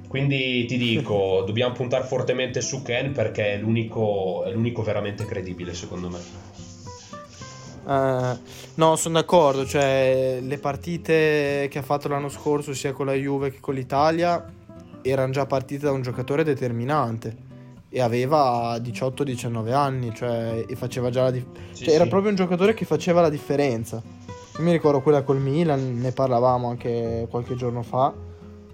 [0.08, 5.74] Quindi ti dico, dobbiamo puntare fortemente su Ken perché è l'unico, è l'unico veramente credibile
[5.74, 6.46] secondo me.
[7.84, 8.38] Uh,
[8.74, 13.50] no, sono d'accordo, cioè le partite che ha fatto l'anno scorso sia con la Juve
[13.50, 14.44] che con l'Italia
[15.00, 17.46] erano già partite da un giocatore determinante
[17.88, 21.94] e aveva 18-19 anni, cioè e faceva già la dif- sì, cioè, sì.
[21.94, 24.02] era proprio un giocatore che faceva la differenza.
[24.58, 28.12] Io mi ricordo quella col Milan, ne parlavamo anche qualche giorno fa.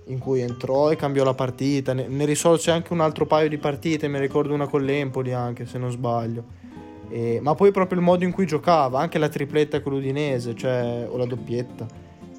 [0.07, 3.59] In cui entrò e cambiò la partita, ne, ne risolse anche un altro paio di
[3.59, 6.63] partite, mi ricordo una con l'Empoli anche se non sbaglio.
[7.09, 11.07] E, ma poi proprio il modo in cui giocava, anche la tripletta con l'Udinese, cioè,
[11.09, 11.87] o la doppietta.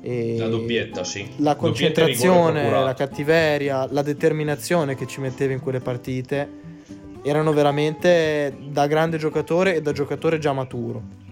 [0.01, 1.27] E la doppietta, sì.
[1.37, 6.63] La concentrazione, la cattiveria, la determinazione che ci metteva in quelle partite
[7.23, 11.24] erano veramente da grande giocatore e da giocatore già maturo.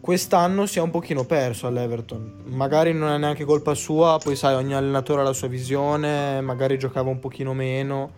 [0.00, 4.54] Quest'anno si è un pochino perso all'Everton, magari non è neanche colpa sua, poi sai
[4.54, 8.10] ogni allenatore ha la sua visione, magari giocava un pochino meno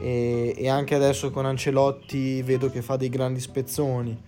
[0.00, 4.18] e, e anche adesso con Ancelotti vedo che fa dei grandi spezzoni,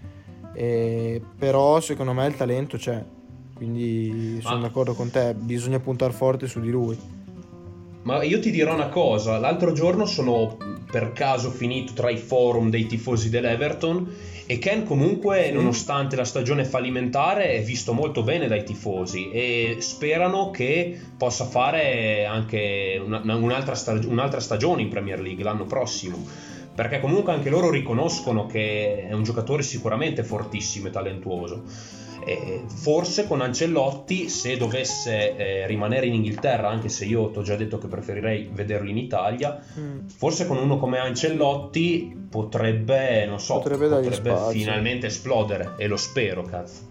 [0.53, 3.03] e, però secondo me il talento c'è,
[3.55, 4.61] quindi sono ah.
[4.61, 7.20] d'accordo con te, bisogna puntare forte su di lui.
[8.03, 10.57] Ma io ti dirò una cosa, l'altro giorno sono
[10.91, 14.13] per caso finito tra i forum dei tifosi dell'Everton
[14.47, 20.51] e Ken comunque, nonostante la stagione fallimentare, è visto molto bene dai tifosi e sperano
[20.51, 27.01] che possa fare anche una, un'altra, stag- un'altra stagione in Premier League l'anno prossimo perché
[27.01, 31.65] comunque anche loro riconoscono che è un giocatore sicuramente fortissimo e talentuoso.
[32.25, 37.43] E forse con Ancelotti, se dovesse eh, rimanere in Inghilterra, anche se io ti ho
[37.43, 40.07] già detto che preferirei vederlo in Italia, mm.
[40.07, 46.43] forse con uno come Ancelotti potrebbe, non so, potrebbe, potrebbe finalmente esplodere e lo spero,
[46.43, 46.89] cazzo.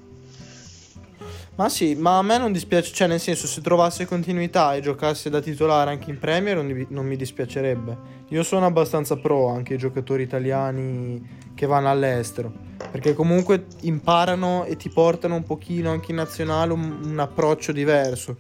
[1.60, 5.30] Ma sì, ma a me non dispiace, cioè nel senso se trovasse continuità e giocasse
[5.30, 7.98] da titolare anche in Premier non, non mi dispiacerebbe.
[8.30, 12.54] Io sono abbastanza pro anche i giocatori italiani che vanno all'estero,
[12.92, 18.36] perché comunque imparano e ti portano un pochino anche in nazionale un, un approccio diverso,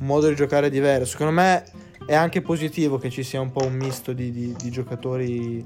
[0.00, 1.12] un modo di giocare diverso.
[1.12, 1.64] Secondo me
[2.06, 5.64] è anche positivo che ci sia un po' un misto di, di, di giocatori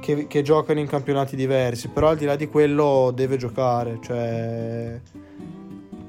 [0.00, 5.00] che, che, giocano in campionati diversi, però al di là di quello deve giocare, cioè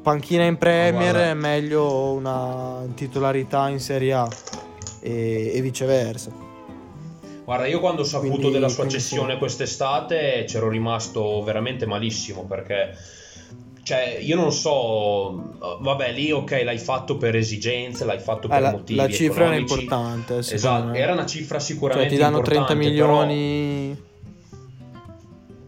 [0.02, 4.28] panchina in Premier è meglio una titolarità in Serie A
[5.00, 6.45] e, e viceversa.
[7.46, 9.38] Guarda, io quando ho saputo quindi, della sua cessione sì.
[9.38, 12.98] quest'estate c'ero rimasto veramente malissimo perché
[13.84, 18.72] cioè, io non so, vabbè, lì ok, l'hai fatto per esigenze, l'hai fatto per eh,
[18.72, 20.38] motivi La cifra era importante.
[20.38, 23.96] Esatto, era una cifra sicuramente cioè, ti danno 30 milioni.
[23.96, 24.14] Però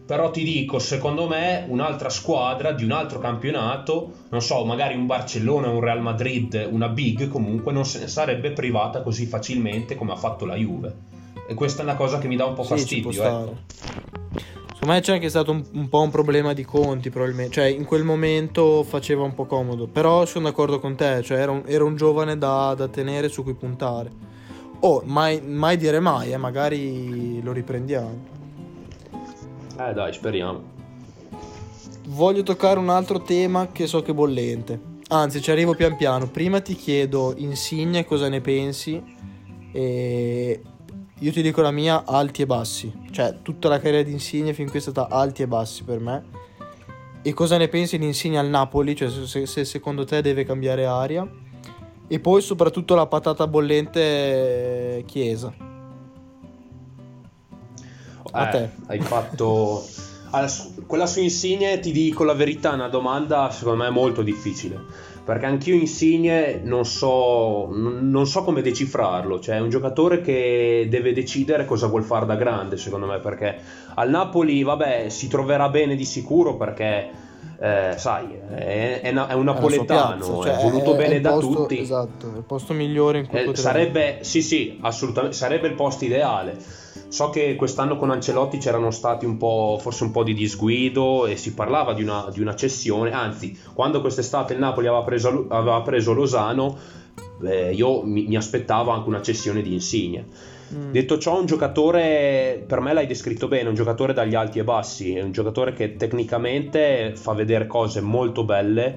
[0.08, 5.04] però ti dico, secondo me un'altra squadra di un altro campionato, non so, magari un
[5.04, 10.12] Barcellona, un Real Madrid, una Big comunque non se ne sarebbe privata così facilmente come
[10.12, 11.17] ha fatto la Juve.
[11.50, 13.10] E questa è una cosa che mi dà un po' sì, fastidio.
[13.10, 13.56] Ecco.
[14.74, 17.54] Secondo me c'è anche stato un, un, po' un problema di conti, probabilmente.
[17.54, 19.86] Cioè, in quel momento faceva un po' comodo.
[19.86, 23.42] Però sono d'accordo con te, cioè era un, era un giovane da, da, tenere su
[23.42, 24.10] cui puntare.
[24.80, 28.26] Oh, mai, mai dire mai, eh, magari lo riprendiamo.
[29.80, 30.62] Eh dai, speriamo.
[32.08, 34.78] Voglio toccare un altro tema che so che è bollente.
[35.08, 36.28] Anzi, ci arrivo pian piano.
[36.28, 39.02] Prima ti chiedo, Insigne, cosa ne pensi?
[39.72, 40.62] E
[41.20, 42.92] io ti dico la mia, alti e bassi.
[43.10, 46.24] Cioè, tutta la carriera di Insigne fin qui è stata alti e bassi per me.
[47.22, 48.94] E cosa ne pensi di Insigne al Napoli?
[48.94, 51.28] Cioè, se, se secondo te deve cambiare aria?
[52.06, 55.52] E poi soprattutto la patata bollente Chiesa.
[58.30, 58.70] A eh, te.
[58.86, 59.84] Hai fatto...
[60.30, 60.52] Allora,
[60.86, 64.78] quella su Insigne, ti dico la verità, è una domanda secondo me molto difficile.
[65.28, 69.38] Perché anch'io Insigne non so, non so come decifrarlo.
[69.38, 73.18] Cioè, è un giocatore che deve decidere cosa vuol fare da grande, secondo me.
[73.18, 73.58] Perché
[73.96, 77.26] al Napoli, vabbè, si troverà bene di sicuro perché...
[77.60, 81.78] Eh, sai, è, è, è un napoletano, cioè, è voluto bene è da posto, tutti.
[81.78, 86.04] Esatto, è il posto migliore in cui eh, sarebbe, sì, sì, assolutamente, sarebbe il posto
[86.04, 86.56] ideale.
[87.08, 91.36] So che quest'anno con Ancelotti c'erano stati un po', forse un po' di disguido e
[91.36, 95.80] si parlava di una, di una cessione, anzi, quando quest'estate il Napoli aveva preso, aveva
[95.82, 96.76] preso Losano,
[97.42, 100.24] eh, io mi, mi, aspettavo anche una cessione di Insigne.
[100.74, 100.90] Mm.
[100.90, 105.14] Detto ciò, un giocatore, per me l'hai descritto bene, un giocatore dagli alti e bassi,
[105.14, 108.94] è un giocatore che tecnicamente fa vedere cose molto belle,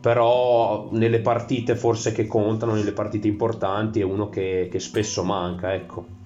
[0.00, 5.72] però nelle partite forse che contano, nelle partite importanti, è uno che, che spesso manca,
[5.74, 6.18] ecco.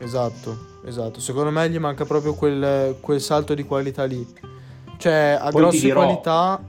[0.00, 1.20] Esatto, esatto.
[1.20, 4.26] Secondo me gli manca proprio quel, quel salto di qualità lì.
[4.96, 6.62] Cioè, a Poi grosse dirò, qualità...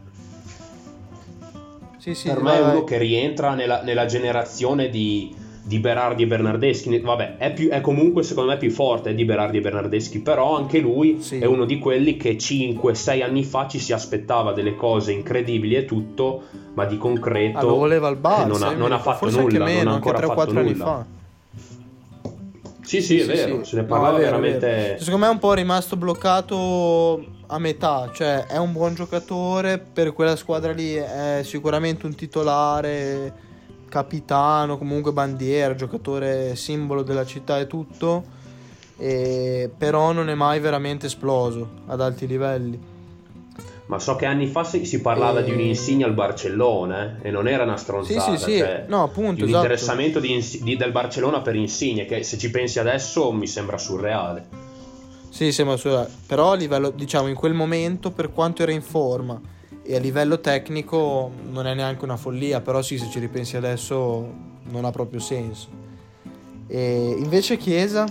[1.98, 6.28] Sì, sì, per me è uno che rientra nella, nella generazione di, di, Berardi e
[6.28, 7.00] Bernardeschi.
[7.00, 10.80] Vabbè, è, più, è, comunque secondo me più forte di Berardi e Bernardeschi, però anche
[10.80, 11.38] lui sì.
[11.38, 15.86] è uno di quelli che 5-6 anni fa ci si aspettava delle cose incredibili e
[15.86, 17.60] tutto, ma di concreto...
[17.60, 20.18] Ah, lo voleva al Barça, non ha, non ha fatto nulla, meno, non ha ancora
[20.18, 20.86] anche 3-4 anni nulla.
[20.86, 21.20] fa.
[22.84, 23.70] Sì, sì, è sì, vero, sì.
[23.70, 24.98] se ne parlava no, vero, veramente.
[25.00, 30.14] Secondo me è un po' rimasto bloccato a metà, cioè è un buon giocatore, per
[30.14, 33.50] quella squadra lì è sicuramente un titolare
[33.88, 38.24] capitano, comunque bandiera, giocatore simbolo della città e tutto,
[38.98, 42.91] e però non è mai veramente esploso ad alti livelli.
[43.92, 45.44] Ma so che anni fa si parlava e...
[45.44, 47.28] di un insigne al Barcellona eh?
[47.28, 48.38] e non era una stronzata.
[48.38, 48.58] Sì, sì, sì.
[48.60, 49.64] Cioè, no, appunto, un esatto.
[49.64, 54.48] interessamento di, di, del Barcellona per Insigne che se ci pensi adesso mi sembra surreale.
[55.28, 56.10] Sì, sembra surreale.
[56.26, 59.42] Però a livello, diciamo, in quel momento, per quanto era in forma
[59.84, 64.26] e a livello tecnico non è neanche una follia, però sì, se ci ripensi adesso
[64.70, 65.68] non ha proprio senso.
[66.66, 68.06] E invece Chiesa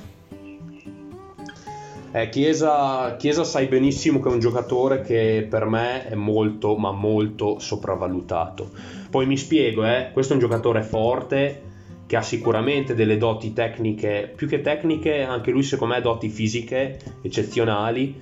[2.13, 6.93] eh, Chiesa, Chiesa sai benissimo che è un giocatore che per me è molto, ma
[6.93, 8.71] molto sopravvalutato.
[9.11, 11.63] Poi mi spiego, eh, questo è un giocatore forte
[12.07, 16.99] che ha sicuramente delle doti tecniche, più che tecniche, anche lui secondo me doti fisiche
[17.23, 18.21] eccezionali,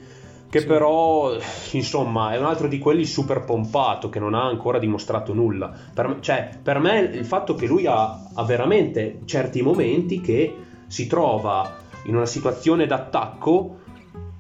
[0.50, 0.66] che sì.
[0.66, 1.34] però
[1.72, 5.72] insomma è un altro di quelli super pompato che non ha ancora dimostrato nulla.
[5.94, 10.54] Per, cioè, per me il fatto che lui ha, ha veramente certi momenti che
[10.86, 13.76] si trova in una situazione d'attacco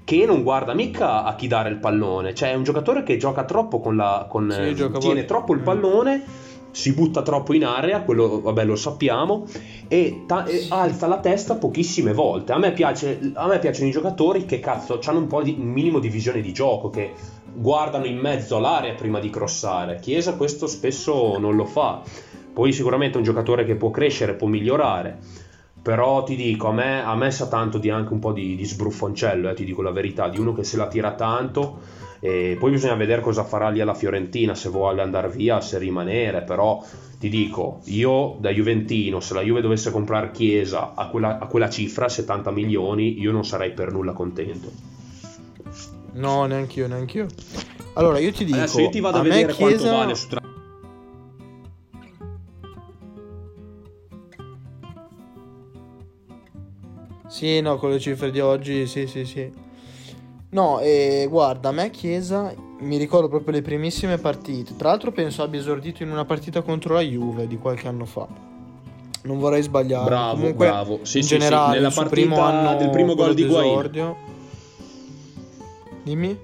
[0.04, 2.34] che non guarda mica a chi dare il pallone.
[2.34, 4.26] Cioè, è un giocatore che gioca troppo con la.
[4.28, 5.64] Con, sì, eh, tiene troppo il mm.
[5.64, 6.24] pallone,
[6.70, 9.44] si butta troppo in area, quello vabbè lo sappiamo,
[9.86, 12.52] e, ta- e alza la testa pochissime volte.
[12.52, 15.68] A me, piace, a me piacciono i giocatori che cazzo hanno un po' di un
[15.68, 17.12] minimo di visione di gioco, che
[17.52, 19.98] guardano in mezzo all'area prima di crossare.
[20.00, 22.00] Chiesa questo spesso non lo fa.
[22.50, 25.18] Poi sicuramente è un giocatore che può crescere, può migliorare
[25.88, 28.66] però ti dico, a me, a me sa tanto di anche un po' di, di
[28.66, 31.78] sbruffoncello, eh, ti dico la verità, di uno che se la tira tanto.
[32.20, 36.42] E poi bisogna vedere cosa farà lì alla Fiorentina, se vuole andare via, se rimanere.
[36.42, 36.84] Però
[37.18, 41.70] ti dico, io da Juventino, se la Juve dovesse comprare Chiesa a quella, a quella
[41.70, 44.70] cifra, 70 milioni, io non sarei per nulla contento.
[46.12, 47.26] No, neanche io, neanche io.
[47.94, 49.88] Allora, io ti dico, Adesso io ti vado a, a vedere Chiesa...
[49.88, 50.47] quanto vale su tra
[57.38, 59.48] Sì, no, con le cifre di oggi, sì, sì, sì.
[60.50, 64.74] No, e guarda, a me Chiesa mi ricordo proprio le primissime partite.
[64.74, 68.26] Tra l'altro penso abbia esordito in una partita contro la Juve di qualche anno fa.
[69.22, 70.06] Non vorrei sbagliare.
[70.06, 70.98] Bravo, Comunque, bravo.
[71.02, 71.76] Sì, in sì, generale, sì.
[71.76, 74.14] nella partita primo anno del primo gol di Guain.
[76.02, 76.38] Dimmi.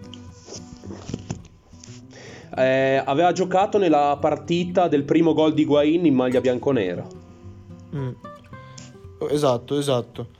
[2.57, 7.05] Eh, aveva giocato nella partita del primo gol di Guain in maglia bianconera.
[7.97, 8.11] Mm.
[9.29, 10.34] Esatto, esatto.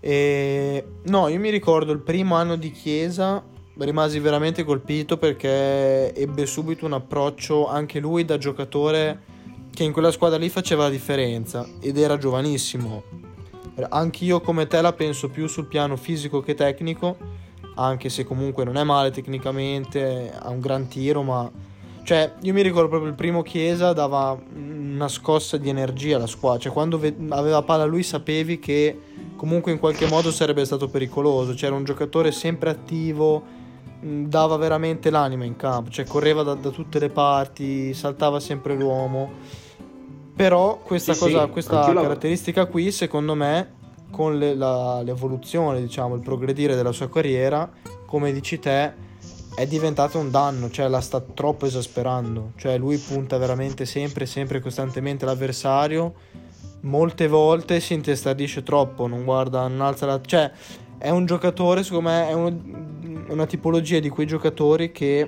[0.00, 0.84] E...
[1.04, 3.42] No, io mi ricordo il primo anno di Chiesa,
[3.78, 9.22] rimasi veramente colpito perché ebbe subito un approccio anche lui da giocatore
[9.70, 13.02] che in quella squadra lì faceva la differenza ed era giovanissimo.
[13.90, 17.16] Anch'io come te la penso più sul piano fisico che tecnico,
[17.76, 21.48] anche se comunque non è male tecnicamente, ha un gran tiro, ma
[22.08, 26.58] cioè io mi ricordo proprio il primo Chiesa dava una scossa di energia alla squadra,
[26.58, 26.98] cioè quando
[27.28, 28.98] aveva palla lui sapevi che
[29.36, 31.52] comunque in qualche modo sarebbe stato pericoloso.
[31.52, 33.42] C'era un giocatore sempre attivo,
[34.00, 39.30] dava veramente l'anima in campo, cioè correva da, da tutte le parti, saltava sempre l'uomo.
[40.34, 43.74] Però questa, sì, cosa, sì, questa caratteristica qui, secondo me,
[44.10, 47.70] con le, la, l'evoluzione, diciamo, il progredire della sua carriera,
[48.06, 49.07] come dici te,
[49.58, 52.52] è diventato un danno, cioè la sta troppo esasperando.
[52.56, 56.14] Cioè lui punta veramente sempre, sempre costantemente l'avversario
[56.82, 60.20] molte volte si intestardisce troppo, non guarda, non alza la...
[60.24, 60.48] cioè
[60.96, 65.26] è un giocatore, secondo me è uno, una tipologia di quei giocatori che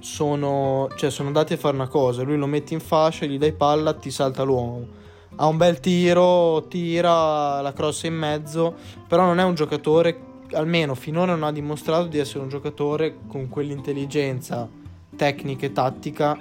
[0.00, 3.52] sono, cioè, sono andati a fare una cosa, lui lo metti in fascia, gli dai
[3.52, 4.96] palla, ti salta l'uomo.
[5.36, 8.74] Ha un bel tiro, tira la cross in mezzo,
[9.06, 13.48] però non è un giocatore, almeno finora non ha dimostrato di essere un giocatore con
[13.48, 14.68] quell'intelligenza
[15.16, 16.38] tecnica e tattica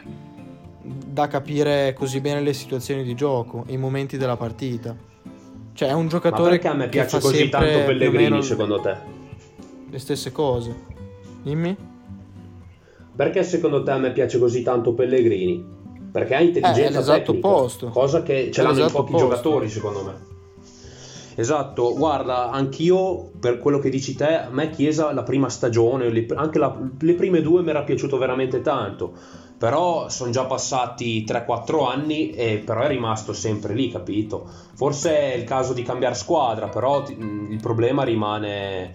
[0.81, 4.95] da capire così bene le situazioni di gioco, i momenti della partita.
[5.73, 8.95] Cioè è un giocatore perché a me piace così tanto Pellegrini secondo te?
[9.89, 10.75] Le stesse cose.
[11.43, 11.75] Dimmi.
[13.15, 15.75] Perché secondo te a me piace così tanto Pellegrini?
[16.11, 17.89] Perché ha intelligenza eh, tecnica, opposto.
[17.89, 19.17] cosa che ce l'hanno in pochi opposto.
[19.17, 20.35] giocatori secondo me.
[21.39, 26.57] Esatto, guarda, anch'io per quello che dici te, a me Chiesa la prima stagione, anche
[26.57, 29.13] la, le prime due mi era piaciuto veramente tanto
[29.57, 34.47] però sono già passati 3-4 anni e però è rimasto sempre lì, capito?
[34.75, 38.93] Forse è il caso di cambiare squadra, però il problema rimane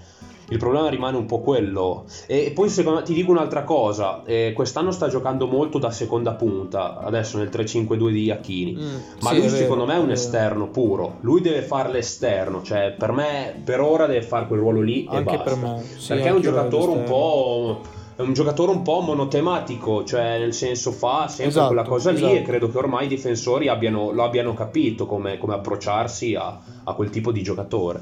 [0.53, 2.05] il problema rimane un po' quello.
[2.27, 6.99] E poi secondo, ti dico un'altra cosa, eh, quest'anno sta giocando molto da seconda punta,
[6.99, 11.17] adesso nel 3-5-2 di Iachini, mm, ma sì, lui secondo me è un esterno puro,
[11.21, 15.35] lui deve fare l'esterno, cioè per me per ora deve fare quel ruolo lì anche
[15.35, 15.43] e basta.
[15.43, 15.83] Per me.
[15.97, 17.81] Sì, Perché è un giocatore un po'
[18.15, 22.19] è un giocatore un po' monotematico, cioè nel senso fa sempre Esatto, quella cosa lì
[22.19, 22.35] esatto.
[22.35, 26.93] e credo che ormai i difensori abbiano- lo abbiano capito come, come approcciarsi a, a
[26.93, 28.01] quel tipo di giocatore.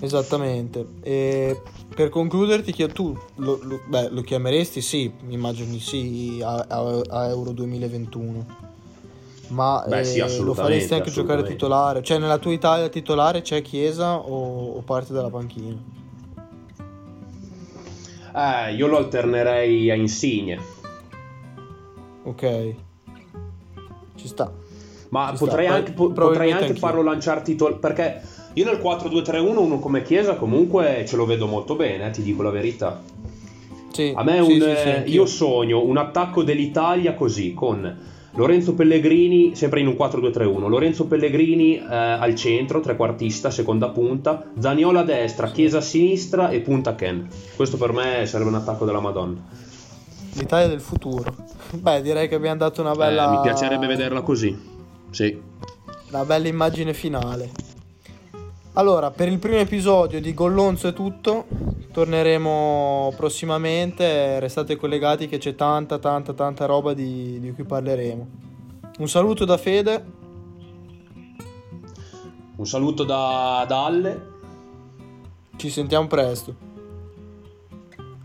[0.00, 0.86] Esattamente.
[1.02, 1.60] E
[1.94, 4.80] per concludere ti chiedo tu, lo, lo- beh, lo chiameresti?
[4.80, 8.68] Sì, immagino sì, a, a- a Euro 2021.
[9.48, 12.02] Ma Beh, sì, eh, lo faresti anche giocare titolare?
[12.02, 15.76] Cioè nella tua Italia titolare c'è Chiesa o, o parte dalla panchina?
[18.32, 20.58] Eh, io lo alternerei a Insigne,
[22.22, 22.74] Ok.
[24.14, 24.52] Ci sta.
[25.08, 28.22] ma Ci sta, potrei poi- anche, po- potrei anche farlo lanciare titolare perché
[28.54, 32.42] io nel 4-2-3-1 uno come Chiesa comunque ce lo vedo molto bene, eh, ti dico
[32.42, 33.00] la verità.
[33.92, 37.54] Sì, A me è sì, un, sì, sì, eh, io sogno un attacco dell'Italia così
[37.54, 37.98] con
[38.34, 45.00] Lorenzo Pellegrini sempre in un 4-2-3-1 Lorenzo Pellegrini eh, al centro trequartista seconda punta Zaniola
[45.00, 49.00] a destra Chiesa a sinistra e punta Ken questo per me sarebbe un attacco della
[49.00, 49.68] Madonna
[50.34, 51.34] L'Italia del futuro.
[51.72, 53.26] Beh, direi che abbiamo dato una bella...
[53.26, 54.56] Eh, mi piacerebbe vederla così
[55.10, 55.36] sì
[56.10, 57.69] Una bella immagine finale.
[58.74, 61.46] Allora, per il primo episodio di Gollonzo è tutto.
[61.92, 64.38] Torneremo prossimamente.
[64.38, 68.26] Restate collegati che c'è tanta, tanta, tanta roba di, di cui parleremo.
[68.98, 70.04] Un saluto da Fede.
[72.56, 74.26] un saluto da, da Alle
[75.56, 76.54] Ci sentiamo presto.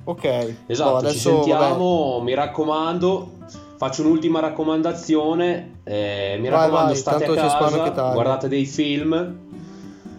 [0.04, 0.56] Ok.
[0.68, 3.32] esatto ci adesso, sentiamo mi raccomando
[3.78, 9.38] Faccio un'ultima raccomandazione, eh, mi Vai, raccomando vai, state a casa, guardate dei film,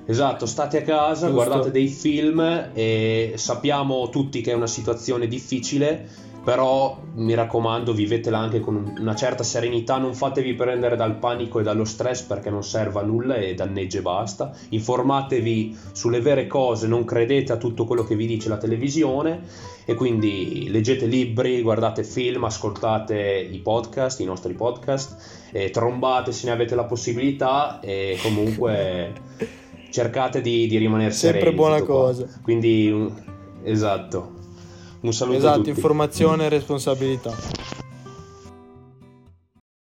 [0.07, 1.33] esatto, state a casa, Giusto.
[1.33, 8.39] guardate dei film e sappiamo tutti che è una situazione difficile, però mi raccomando vivetela
[8.39, 12.51] anche con un- una certa serenità, non fatevi prendere dal panico e dallo stress perché
[12.51, 17.57] non serve a nulla e danneggia e basta, informatevi sulle vere cose, non credete a
[17.57, 19.43] tutto quello che vi dice la televisione
[19.85, 25.17] e quindi leggete libri, guardate film, ascoltate i podcast, i nostri podcast,
[25.73, 29.13] trombate se ne avete la possibilità e comunque
[29.97, 31.57] cercate di, di rimanere Sempre sereni.
[31.57, 32.01] buona tutto qua.
[32.03, 32.27] cosa.
[32.43, 33.11] Quindi
[33.63, 34.35] esatto.
[35.01, 37.35] Un saluto Esatto, informazione e responsabilità.